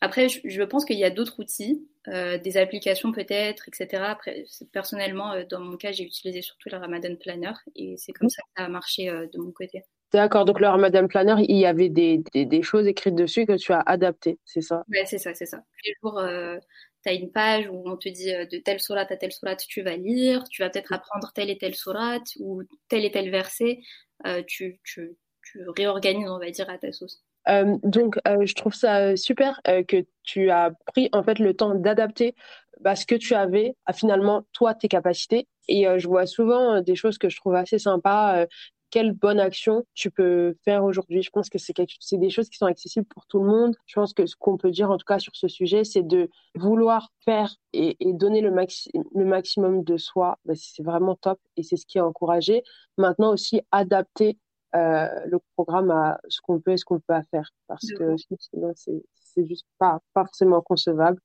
Après, 0.00 0.28
je, 0.28 0.62
pense 0.62 0.86
qu'il 0.86 0.98
y 0.98 1.04
a 1.04 1.10
d'autres 1.10 1.40
outils, 1.40 1.86
euh, 2.08 2.38
des 2.38 2.56
applications 2.56 3.12
peut-être, 3.12 3.68
etc. 3.68 4.02
Après, 4.04 4.44
personnellement, 4.72 5.32
euh, 5.32 5.44
dans 5.44 5.60
mon 5.60 5.76
cas, 5.76 5.92
j'ai 5.92 6.04
utilisé 6.04 6.40
surtout 6.40 6.70
le 6.70 6.78
Ramadan 6.78 7.14
Planner 7.16 7.52
et 7.76 7.96
c'est 7.98 8.12
comme 8.12 8.30
ça 8.30 8.40
que 8.42 8.48
ça 8.56 8.64
a 8.64 8.68
marché 8.68 9.10
euh, 9.10 9.26
de 9.30 9.38
mon 9.38 9.52
côté. 9.52 9.82
D'accord, 10.12 10.46
donc 10.46 10.58
le 10.58 10.68
Ramadan 10.68 11.06
Planner, 11.06 11.34
il 11.46 11.58
y 11.58 11.66
avait 11.66 11.90
des, 11.90 12.22
des, 12.34 12.62
choses 12.62 12.86
écrites 12.86 13.14
dessus 13.14 13.44
que 13.46 13.56
tu 13.56 13.72
as 13.72 13.80
adaptées, 13.80 14.38
c'est 14.44 14.62
ça? 14.62 14.82
Oui, 14.88 14.98
c'est 15.04 15.18
ça, 15.18 15.34
c'est 15.34 15.46
ça. 15.46 15.58
Tous 15.58 15.88
les 15.88 15.94
jours, 16.02 16.20
tu 17.04 17.08
as 17.08 17.12
une 17.12 17.30
page 17.30 17.68
où 17.70 17.82
on 17.88 17.96
te 17.96 18.08
dit 18.08 18.32
de 18.32 18.58
telle 18.58 18.80
sourate 18.80 19.12
à 19.12 19.16
telle 19.16 19.30
sourate, 19.30 19.62
tu 19.68 19.82
vas 19.82 19.96
lire, 19.96 20.42
tu 20.48 20.62
vas 20.62 20.70
peut-être 20.70 20.92
apprendre 20.92 21.30
telle 21.32 21.48
et 21.48 21.58
telle 21.58 21.76
sourate 21.76 22.26
ou 22.40 22.62
tel 22.88 23.04
et 23.04 23.12
tel 23.12 23.30
verset. 23.30 23.78
tu, 24.48 24.80
tu, 24.82 25.16
tu 25.42 25.68
réorganises, 25.68 26.28
on 26.28 26.38
va 26.38 26.50
dire, 26.50 26.68
à 26.68 26.78
ta 26.78 26.92
sauce. 26.92 27.22
Euh, 27.48 27.76
donc, 27.82 28.18
euh, 28.28 28.44
je 28.44 28.54
trouve 28.54 28.74
ça 28.74 29.16
super 29.16 29.60
euh, 29.66 29.82
que 29.82 30.04
tu 30.22 30.50
as 30.50 30.72
pris 30.86 31.08
en 31.12 31.22
fait 31.22 31.38
le 31.38 31.54
temps 31.54 31.74
d'adapter 31.74 32.34
bah, 32.80 32.96
ce 32.96 33.06
que 33.06 33.14
tu 33.14 33.34
avais 33.34 33.74
à 33.86 33.92
finalement 33.92 34.44
toi 34.52 34.74
tes 34.74 34.88
capacités. 34.88 35.48
Et 35.68 35.86
je 35.98 36.08
vois 36.08 36.26
souvent 36.26 36.80
des 36.80 36.96
choses 36.96 37.16
que 37.16 37.28
je 37.28 37.36
trouve 37.36 37.54
assez 37.54 37.78
sympas. 37.78 38.44
quelle 38.90 39.12
bonne 39.12 39.38
action 39.38 39.84
tu 39.94 40.10
peux 40.10 40.56
faire 40.64 40.82
aujourd'hui 40.82 41.22
Je 41.22 41.30
pense 41.30 41.48
que 41.48 41.58
c'est 41.58 42.18
des 42.18 42.30
choses 42.30 42.48
qui 42.48 42.56
sont 42.56 42.66
accessibles 42.66 43.06
pour 43.06 43.26
tout 43.26 43.38
le 43.38 43.46
monde. 43.46 43.76
Je 43.86 43.94
pense 43.94 44.12
que 44.12 44.26
ce 44.26 44.34
qu'on 44.34 44.56
peut 44.56 44.72
dire 44.72 44.90
en 44.90 44.96
tout 44.96 45.04
cas 45.04 45.20
sur 45.20 45.36
ce 45.36 45.46
sujet, 45.46 45.84
c'est 45.84 46.02
de 46.02 46.28
vouloir 46.56 47.10
faire 47.24 47.54
et, 47.72 47.96
donner 48.00 48.40
le 48.40 48.50
maximum 49.24 49.84
de 49.84 49.96
soi. 49.96 50.38
Bah, 50.44 50.54
c'est 50.56 50.82
vraiment 50.82 51.14
top 51.14 51.38
et 51.56 51.62
c'est 51.62 51.76
ce 51.76 51.86
qui 51.86 51.98
est 51.98 52.02
encouragé. 52.02 52.64
Maintenant 52.98 53.32
aussi 53.32 53.60
adapter 53.70 54.38
euh, 54.76 55.08
le 55.26 55.38
programme 55.56 55.90
à 55.90 56.20
ce 56.28 56.40
qu'on 56.40 56.60
peut 56.60 56.72
et 56.72 56.76
ce 56.76 56.84
qu'on 56.84 56.96
peut 56.96 57.04
pas 57.08 57.24
faire 57.30 57.50
parce 57.66 57.86
que 57.92 58.16
sinon 58.38 58.72
c'est 58.76 59.46
juste 59.46 59.66
pas 59.78 60.00
pas 60.12 60.24
forcément 60.24 60.60
concevable 60.60 61.20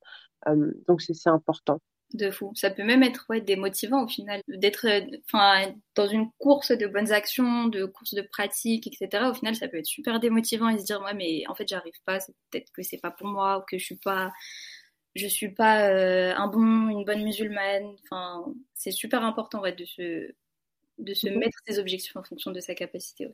euh, 0.47 0.71
donc 0.87 1.01
c'est 1.01 1.29
important 1.29 1.79
De 2.13 2.31
fou. 2.31 2.51
Ça 2.55 2.69
peut 2.69 2.83
même 2.83 3.03
être 3.03 3.25
ouais, 3.29 3.41
démotivant 3.41 4.03
au 4.03 4.07
final, 4.07 4.41
d'être 4.47 4.87
enfin 5.31 5.73
dans 5.95 6.07
une 6.07 6.29
course 6.37 6.71
de 6.71 6.87
bonnes 6.87 7.11
actions, 7.11 7.67
de 7.67 7.85
course 7.85 8.13
de 8.13 8.21
pratique, 8.21 8.87
etc. 8.87 9.25
Au 9.29 9.33
final, 9.33 9.55
ça 9.55 9.67
peut 9.67 9.77
être 9.77 9.85
super 9.85 10.19
démotivant 10.19 10.69
et 10.69 10.77
se 10.77 10.85
dire, 10.85 11.01
ouais, 11.01 11.13
mais 11.13 11.43
en 11.47 11.55
fait, 11.55 11.67
j'arrive 11.67 11.99
pas, 12.05 12.19
peut-être 12.51 12.71
que 12.71 12.83
c'est 12.83 12.99
pas 12.99 13.11
pour 13.11 13.27
moi 13.27 13.59
ou 13.59 13.61
que 13.69 13.77
je 13.77 13.85
suis 13.85 13.97
pas 13.97 14.31
je 15.15 15.27
suis 15.27 15.49
pas 15.49 15.89
euh, 15.89 16.33
un 16.35 16.47
bon, 16.47 16.89
une 16.89 17.05
bonne 17.05 17.23
musulmane. 17.23 17.95
Enfin, 18.03 18.45
c'est 18.73 18.91
super 18.91 19.23
important 19.23 19.61
ouais, 19.61 19.73
de 19.73 19.85
se, 19.85 20.31
de 20.97 21.13
se 21.13 21.27
mhm. 21.27 21.39
mettre 21.39 21.57
ses 21.67 21.79
objectifs 21.79 22.15
en 22.15 22.23
fonction 22.23 22.51
de 22.51 22.59
sa 22.59 22.75
capacité. 22.75 23.29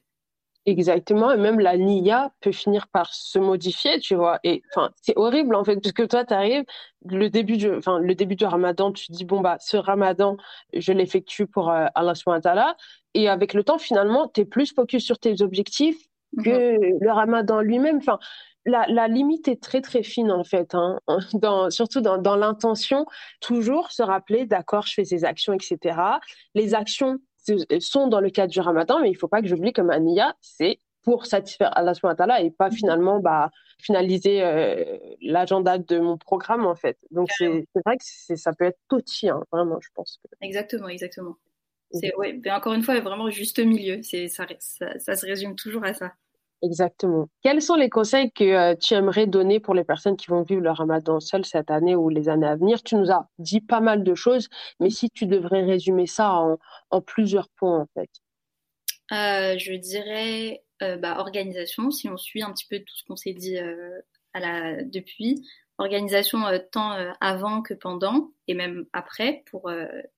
Exactement, 0.67 1.32
et 1.32 1.38
même 1.38 1.60
la 1.60 1.76
niya 1.76 2.32
peut 2.39 2.52
finir 2.52 2.88
par 2.88 3.12
se 3.15 3.39
modifier, 3.39 4.00
tu 4.00 4.13
vois. 4.13 4.39
Et 4.43 4.62
enfin, 4.69 4.91
c'est 5.02 5.17
horrible 5.17 5.56
en 5.56 5.63
fait, 5.63 5.78
parce 5.78 5.91
que 5.91 6.04
toi, 6.04 6.24
tu 6.24 6.36
arrives, 6.36 6.65
le 7.04 7.30
début 7.30 7.58
du, 7.58 7.74
enfin, 7.74 7.97
le 7.97 8.13
début 8.13 8.36
du 8.36 8.45
ramadan, 8.45 8.91
tu 8.91 9.08
te 9.08 9.12
dis, 9.12 9.26
bon, 9.26 9.41
bah, 9.41 9.58
ce 9.60 9.76
ramadan, 9.76 10.38
je 10.74 10.93
l'effectue 10.93 11.47
pour 11.47 11.71
euh, 11.71 11.88
Allah 11.95 12.13
subhanahu 12.13 12.74
Et 13.15 13.28
avec 13.28 13.56
le 13.56 13.63
temps, 13.63 13.80
finalement, 13.80 14.28
tu 14.28 14.41
es 14.41 14.45
plus 14.45 14.71
focus 14.71 15.04
sur 15.04 15.17
tes 15.17 15.41
objectifs 15.41 15.97
que 16.43 16.78
mhm. 16.78 16.97
le 17.02 17.12
ramadan 17.12 17.62
lui-même. 17.62 17.97
Enfin, 17.97 18.19
la, 18.65 18.86
la, 18.88 19.08
limite 19.08 19.47
est 19.47 19.62
très 19.62 19.82
très 19.82 20.04
fine 20.04 20.32
en 20.32 20.43
fait, 20.43 20.76
hein. 20.76 21.00
dans, 21.34 21.71
surtout 21.71 22.02
dans, 22.02 22.19
dans 22.19 22.36
l'intention, 22.36 23.08
toujours 23.39 23.91
se 23.91 24.04
rappeler, 24.04 24.45
d'accord, 24.45 24.86
je 24.86 24.93
fais 24.93 25.06
ces 25.06 25.26
actions, 25.26 25.54
etc. 25.54 25.97
Les 26.54 26.76
actions 26.76 27.17
sont 27.80 28.08
dans 28.08 28.19
le 28.19 28.30
cadre 28.30 28.51
du 28.51 28.60
ramadan, 28.60 28.99
mais 29.01 29.10
il 29.10 29.13
ne 29.13 29.17
faut 29.17 29.27
pas 29.27 29.41
que 29.41 29.47
j'oublie 29.47 29.73
que 29.73 29.82
Mania, 29.82 30.36
c'est 30.41 30.80
pour 31.04 31.25
satisfaire 31.25 31.75
Allah 31.75 31.93
subhanahu 31.93 32.45
et 32.45 32.51
pas 32.51 32.69
mm-hmm. 32.69 32.75
finalement 32.75 33.19
bah, 33.19 33.49
finaliser 33.80 34.43
euh, 34.43 34.97
l'agenda 35.21 35.77
de 35.77 35.99
mon 35.99 36.17
programme 36.17 36.65
en 36.65 36.75
fait. 36.75 36.97
Donc 37.10 37.30
c'est 37.38 37.65
vrai 37.86 37.97
que 37.97 38.36
ça 38.36 38.54
peut 38.54 38.65
être 38.65 38.80
tout 38.89 39.01
hein, 39.23 39.43
vraiment, 39.51 39.80
je 39.82 39.89
pense. 39.95 40.19
Exactement, 40.41 40.88
exactement. 40.88 41.36
C'est 41.93 42.15
ouais, 42.15 42.39
mais 42.43 42.51
encore 42.51 42.73
une 42.73 42.84
fois, 42.84 42.99
vraiment 43.01 43.30
juste 43.30 43.60
milieu. 43.60 44.01
C'est 44.01 44.27
ça, 44.30 44.45
ça, 44.60 44.97
ça 44.99 45.15
se 45.15 45.25
résume 45.25 45.56
toujours 45.56 45.84
à 45.84 45.93
ça. 45.93 46.13
Exactement. 46.63 47.28
Quels 47.41 47.62
sont 47.62 47.76
les 47.76 47.89
conseils 47.89 48.32
que 48.32 48.43
euh, 48.43 48.76
tu 48.76 48.93
aimerais 48.93 49.26
donner 49.26 49.60
pour 49.60 49.74
les 49.74 49.84
personnes 49.84 50.15
qui 50.15 50.28
vont 50.28 50.43
vivre 50.43 50.62
le 50.62 50.69
ramadan 50.69 51.19
seul 51.19 51.43
cette 51.43 51.71
année 51.71 51.95
ou 51.95 52.10
les 52.10 52.30
années 52.30 52.47
à 52.47 52.56
venir? 52.56 52.84
Tu 52.84 52.95
nous 52.95 53.12
as 53.12 53.28
dit 53.39 53.62
pas 53.62 53.80
mal 53.80 54.04
de 54.04 54.13
choses, 54.13 54.47
mais 54.80 54.91
si 54.91 55.10
tu 55.10 55.26
devrais 55.26 55.63
résumer 55.63 56.06
ça 56.06 56.34
en, 56.91 57.02
plusieurs 57.02 57.50
points, 57.50 57.80
en 57.80 57.88
fait. 57.95 58.10
Euh, 59.12 59.58
je 59.58 59.74
dirais 59.74 60.63
euh, 60.84 60.97
bah, 60.97 61.17
organisation, 61.17 61.89
si 61.89 62.08
on 62.10 62.17
suit 62.17 62.43
un 62.43 62.54
petit 62.54 62.67
peu 62.69 62.78
tout 62.78 62.95
ce 62.95 63.04
qu'on 63.06 63.15
s'est 63.15 63.34
dit 63.34 63.58
depuis. 64.36 65.43
Organisation 65.80 66.41
tant 66.71 66.91
avant 67.21 67.63
que 67.63 67.74
pendant 67.74 68.30
et 68.47 68.54
même 68.54 68.86
après 68.93 69.43
pour 69.50 69.71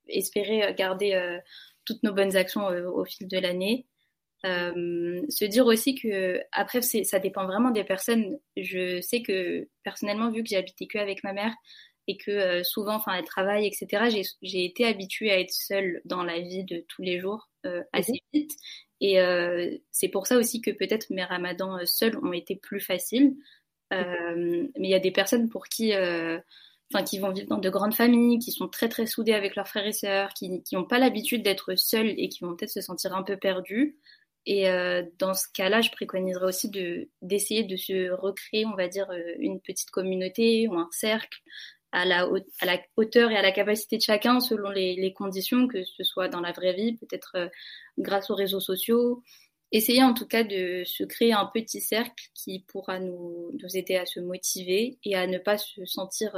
espérer 0.10 0.74
garder 0.76 1.40
toutes 1.86 2.04
nos 2.04 2.12
bonnes 2.12 2.36
actions 2.36 2.68
au 2.68 3.06
fil 3.06 3.30
de 3.30 3.38
l'année 3.38 3.88
euh, 4.46 5.22
se 5.30 5.46
dire 5.46 5.66
aussi 5.66 5.96
que 5.96 6.42
après 6.52 6.82
ça 6.82 7.20
dépend 7.20 7.46
vraiment 7.46 7.72
des 7.72 7.84
personnes. 7.84 8.38
Je 8.58 9.00
sais 9.02 9.22
que 9.22 9.68
personnellement 9.84 10.32
vu 10.32 10.44
que 10.44 10.50
j'ai 10.50 10.58
habité 10.58 10.88
que 10.88 10.98
avec 10.98 11.24
ma 11.24 11.34
mère 11.34 11.54
et 12.08 12.18
que 12.18 12.32
euh, 12.32 12.64
souvent 12.64 12.96
enfin 12.96 13.14
elle 13.14 13.26
travaille 13.26 13.66
etc. 13.66 14.24
J'ai 14.42 14.66
été 14.66 14.86
habituée 14.86 15.32
à 15.32 15.40
être 15.40 15.54
seule 15.54 16.02
dans 16.04 16.24
la 16.24 16.40
vie 16.40 16.66
de 16.66 16.84
tous 16.90 17.02
les 17.02 17.20
jours 17.20 17.50
euh, 17.66 17.84
assez 17.94 18.12
mhm. 18.12 18.42
vite 18.42 18.56
et 19.00 19.18
c'est 19.92 20.08
pour 20.08 20.28
ça 20.28 20.38
aussi 20.38 20.62
que 20.62 20.72
peut-être 20.72 21.10
mes 21.10 21.26
ramadans 21.26 21.78
seuls 21.86 22.18
ont 22.24 22.32
été 22.32 22.56
plus 22.56 22.80
faciles. 22.80 23.36
mais 23.92 24.70
il 24.78 24.90
y 24.90 24.94
a 24.94 25.00
des 25.00 25.12
personnes 25.12 25.50
pour 25.50 25.68
qui 25.68 25.92
Enfin, 26.94 27.04
qui 27.04 27.18
vont 27.18 27.32
vivre 27.32 27.48
dans 27.48 27.58
de 27.58 27.70
grandes 27.70 27.96
familles, 27.96 28.38
qui 28.38 28.52
sont 28.52 28.68
très 28.68 28.88
très 28.88 29.08
soudées 29.08 29.34
avec 29.34 29.56
leurs 29.56 29.68
frères 29.68 29.88
et 29.88 29.94
sœurs, 29.94 30.34
qui 30.34 30.62
n'ont 30.74 30.84
pas 30.84 31.00
l'habitude 31.00 31.42
d'être 31.42 31.76
seuls 31.76 32.14
et 32.18 32.30
qui 32.30 32.44
vont 32.44 32.56
peut-être 32.56 32.72
se 32.72 32.82
sentir 32.82 33.16
un 33.16 33.24
peu 33.24 33.36
perdus. 33.36 33.98
Et 34.46 34.70
euh, 34.70 35.04
dans 35.20 35.34
ce 35.34 35.48
cas-là, 35.54 35.82
je 35.82 35.92
préconiserais 35.92 36.46
aussi 36.46 36.70
de 36.70 37.10
d'essayer 37.22 37.64
de 37.64 37.78
se 37.78 38.12
recréer, 38.12 38.66
on 38.66 38.76
va 38.76 38.88
dire, 38.88 39.10
euh, 39.12 39.36
une 39.40 39.62
petite 39.62 39.90
communauté 39.92 40.68
ou 40.68 40.76
un 40.76 40.90
cercle 40.92 41.40
à 41.94 42.06
la, 42.06 42.28
hauteur 42.98 43.32
et 43.32 43.38
à 43.38 43.44
la 43.44 43.52
capacité 43.52 43.98
de 43.98 44.02
chacun 44.02 44.40
selon 44.40 44.70
les, 44.72 45.14
conditions, 45.14 45.68
que 45.68 45.84
ce 45.84 46.04
soit 46.04 46.28
dans 46.28 46.42
la 46.42 46.52
vraie 46.52 46.74
vie, 46.74 46.98
peut-être 46.98 47.34
euh, 47.36 47.48
grâce 48.00 48.32
aux 48.32 48.36
réseaux 48.36 48.60
sociaux. 48.60 49.24
Essayer 49.72 50.04
en 50.04 50.14
tout 50.14 50.28
cas 50.28 50.44
de 50.44 50.84
se 50.86 51.04
créer 51.04 51.34
un 51.34 51.46
petit 51.46 51.82
cercle 51.82 52.24
qui 52.36 52.62
pourra 52.68 53.00
nous, 53.00 53.52
aider 53.76 53.96
à 53.96 54.06
se 54.06 54.20
motiver 54.20 55.00
et 55.04 55.16
à 55.16 55.28
ne 55.28 55.38
pas 55.40 55.58
se 55.58 55.86
sentir 55.86 56.36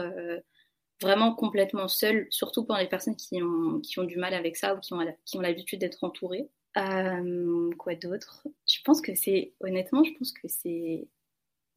vraiment 1.02 1.36
complètement 1.36 1.88
seul, 1.88 2.28
surtout 2.30 2.66
pour 2.66 2.78
les 2.78 2.88
personnes 2.88 3.16
qui 3.18 3.42
ont, 3.44 3.82
qui 3.82 4.00
ont 4.00 4.04
du 4.04 4.18
mal 4.18 4.34
avec 4.34 4.56
ça 4.56 4.76
ou 4.76 4.80
qui 4.80 4.94
ont, 4.94 5.00
qui 5.26 5.38
ont 5.38 5.42
l'habitude 5.42 5.80
d'être 5.80 6.04
entourées. 6.04 6.50
Euh, 6.78 7.70
quoi 7.78 7.96
d'autre? 7.96 8.48
Je 8.68 8.80
pense 8.84 9.02
que 9.02 9.16
c'est, 9.16 9.54
honnêtement, 9.62 10.04
je 10.04 10.12
pense 10.18 10.32
que 10.34 10.48
c'est 10.48 11.08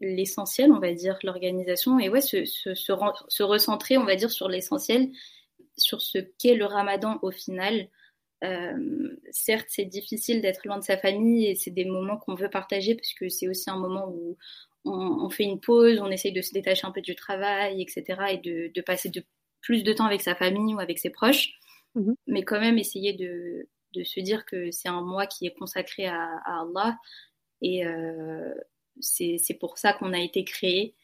l'essentiel, 0.00 0.72
on 0.72 0.80
va 0.80 0.92
dire, 0.92 1.18
l'organisation. 1.22 1.98
Et 1.98 2.08
ouais, 2.08 2.20
se, 2.20 2.44
se, 2.44 2.74
se, 2.74 3.42
recentrer, 3.42 3.98
on 3.98 4.04
va 4.04 4.16
dire, 4.16 4.30
sur 4.30 4.48
l'essentiel, 4.48 5.11
sur 5.76 6.00
ce 6.00 6.18
qu'est 6.18 6.54
le 6.54 6.64
ramadan 6.64 7.18
au 7.22 7.30
final. 7.30 7.88
Euh, 8.44 9.16
certes, 9.30 9.66
c'est 9.68 9.84
difficile 9.84 10.40
d'être 10.40 10.64
loin 10.64 10.78
de 10.78 10.84
sa 10.84 10.96
famille 10.96 11.46
et 11.46 11.54
c'est 11.56 11.72
des 11.72 11.84
moments 11.84 12.18
qu'on 12.18 12.37
veut 12.37 12.50
partager 12.50 12.94
parce 12.94 13.12
que 13.14 13.28
c'est 13.28 13.48
aussi 13.48 13.68
un 13.68 13.78
moment 13.78 14.08
où 14.08 14.37
on, 14.84 15.28
fait 15.28 15.42
une 15.44 15.61
pause, 15.61 15.98
on 16.00 16.11
essaye 16.11 16.32
de 16.32 16.40
se 16.40 16.52
détacher 16.52 16.87
un 16.87 16.92
peu 16.92 17.00
du 17.00 17.14
travail, 17.14 17.82
etc. 17.82 18.04
et 18.30 18.38
de, 18.38 18.70
de 18.72 18.80
passer 18.80 19.08
de, 19.11 19.22
plus 19.61 19.82
de 19.82 19.92
temps 19.92 20.06
avec 20.06 20.22
sa 20.22 20.34
famille 20.34 20.74
ou 20.74 20.80
avec 20.80 20.98
ses 20.98 21.11
proches. 21.11 21.50
Mmh 21.94 22.12
Mais 22.26 22.42
quand 22.42 22.61
même 22.61 22.78
essayer 22.78 23.12
de, 23.12 23.68
de 23.94 24.05
se 24.05 24.20
dire 24.20 24.44
que 24.44 24.70
c'est 24.70 24.88
un 24.88 25.03
mois 25.03 25.27
qui 25.27 25.46
est 25.46 25.55
consacré 25.55 26.07
à, 26.07 26.40
Allah 26.46 26.98
et 27.61 27.87
euh, 27.87 28.55
c'est 29.01 29.59
pour 29.59 29.79
ça 29.79 29.92
qu'on 29.92 30.12
a 30.12 30.20
été 30.20 30.44
créé. 30.44 30.94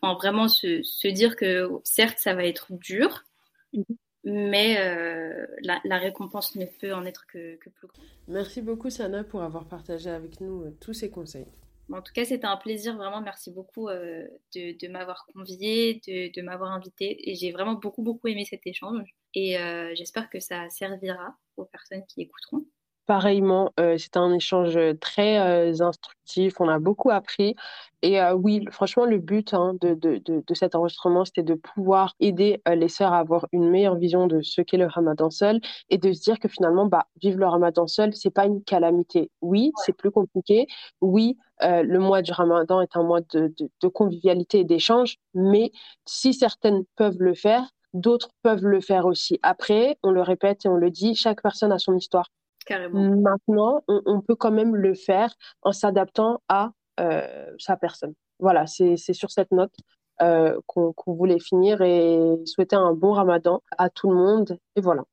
Enfin, 0.00 0.14
vraiment 0.14 0.48
se, 0.48 0.82
se, 0.82 1.08
dire 1.08 1.36
que 1.36 1.70
certes 1.84 2.18
ça 2.18 2.34
va 2.34 2.44
être 2.44 2.72
dur, 2.72 3.24
mhm. 3.72 3.84
mais 4.24 4.78
euh, 4.78 5.46
la, 5.62 5.80
la, 5.84 5.98
récompense 5.98 6.56
ne 6.56 6.66
peut 6.66 6.92
en 6.92 7.06
être 7.06 7.26
que, 7.26 7.56
que, 7.56 7.70
plus 7.70 7.88
grande. 7.88 8.04
Merci 8.28 8.60
beaucoup 8.60 8.90
Sana 8.90 9.24
pour 9.24 9.42
avoir 9.42 9.66
partagé 9.66 10.10
avec 10.10 10.40
nous 10.40 10.64
euh, 10.64 10.76
tous 10.80 10.92
ces 10.92 11.10
conseils. 11.10 11.46
En 11.92 12.00
tout 12.00 12.12
cas, 12.14 12.24
c'était 12.24 12.46
un 12.46 12.56
plaisir, 12.56 12.96
vraiment. 12.96 13.20
Merci 13.20 13.50
beaucoup 13.50 13.90
de, 13.90 14.30
de 14.54 14.88
m'avoir 14.88 15.26
convié, 15.34 16.00
de, 16.08 16.32
de 16.34 16.42
m'avoir 16.42 16.72
invité. 16.72 17.30
Et 17.30 17.34
j'ai 17.34 17.52
vraiment 17.52 17.74
beaucoup, 17.74 18.02
beaucoup 18.02 18.26
aimé 18.28 18.46
cet 18.48 18.66
échange. 18.66 19.14
Et 19.34 19.56
j'espère 19.94 20.30
que 20.30 20.40
ça 20.40 20.68
servira 20.70 21.36
aux 21.56 21.64
personnes 21.64 22.04
qui 22.06 22.22
écouteront. 22.22 22.64
Pareillement, 23.06 23.70
euh, 23.78 23.98
c'était 23.98 24.18
un 24.18 24.32
échange 24.32 24.78
très 24.98 25.38
euh, 25.38 25.84
instructif, 25.84 26.58
on 26.58 26.68
a 26.68 26.78
beaucoup 26.78 27.10
appris. 27.10 27.54
Et 28.00 28.18
euh, 28.18 28.32
oui, 28.32 28.64
franchement, 28.70 29.04
le 29.04 29.18
but 29.18 29.52
hein, 29.52 29.74
de, 29.82 29.92
de, 29.92 30.22
de, 30.24 30.54
cet 30.54 30.74
enregistrement, 30.74 31.26
c'était 31.26 31.42
de 31.42 31.52
pouvoir 31.52 32.14
aider 32.18 32.62
les 32.66 32.88
sœurs 32.88 33.12
à 33.12 33.18
avoir 33.18 33.46
une 33.52 33.68
meilleure 33.68 33.96
vision 33.96 34.26
de 34.26 34.40
ce 34.40 34.62
qu'est 34.62 34.78
le 34.78 34.86
ramadan 34.86 35.28
seul 35.28 35.60
et 35.90 35.98
de 35.98 36.12
se 36.14 36.22
dire 36.22 36.38
que 36.38 36.48
finalement, 36.48 36.86
bah, 36.86 37.06
vivre 37.20 37.38
le 37.38 37.46
ramadan 37.46 37.86
seul, 37.86 38.14
c'est 38.14 38.30
pas 38.30 38.46
une 38.46 38.62
calamité. 38.64 39.30
Oui, 39.42 39.72
c'est 39.84 39.94
plus 39.94 40.10
compliqué. 40.10 40.66
Oui, 41.02 41.36
le 41.60 41.98
mois 41.98 42.22
du 42.22 42.32
ramadan 42.32 42.80
est 42.80 42.96
un 42.96 43.02
mois 43.02 43.20
de, 43.32 43.54
de 43.58 43.88
convivialité 43.88 44.60
et 44.60 44.64
d'échange, 44.64 45.16
mais 45.34 45.72
si 46.06 46.32
certaines 46.34 46.84
peuvent 46.96 47.20
le 47.20 47.34
faire, 47.34 47.70
d'autres 47.94 48.30
peuvent 48.42 48.66
le 48.66 48.80
faire 48.80 49.06
aussi. 49.06 49.38
Après, 49.42 49.96
on 50.02 50.10
le 50.10 50.20
répète 50.20 50.66
et 50.66 50.68
on 50.68 50.76
le 50.76 50.90
dit, 50.90 51.14
chaque 51.14 51.42
personne 51.42 51.72
a 51.72 51.78
son 51.78 51.96
histoire. 51.96 52.28
Carrément. 52.66 53.00
Maintenant, 53.16 53.82
on, 53.88 54.20
peut 54.20 54.36
quand 54.36 54.50
même 54.50 54.74
le 54.74 54.94
faire 54.94 55.34
en 55.62 55.72
s'adaptant 55.72 56.42
à 56.48 56.72
euh, 57.00 57.50
sa 57.58 57.76
personne. 57.76 58.14
Voilà, 58.38 58.66
c'est 58.66 58.96
sur 58.96 59.30
cette 59.30 59.52
note 59.52 59.74
euh, 60.22 60.58
qu'on 60.66 60.94
voulait 61.06 61.40
finir 61.40 61.82
et 61.82 62.20
souhaiter 62.46 62.76
un 62.76 62.92
bon 62.92 63.12
ramadan 63.12 63.62
à 63.78 63.90
tout 63.90 64.10
le 64.10 64.16
monde. 64.16 64.58
Et 64.76 64.80
voilà. 64.80 65.04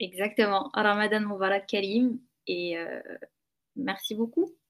Exactement. 0.00 0.70
Ramadan 0.74 1.20
Mubarak 1.20 1.66
Karim 1.66 2.18
et 2.46 2.78
euh, 2.78 3.00
merci 3.76 4.14
beaucoup. 4.14 4.56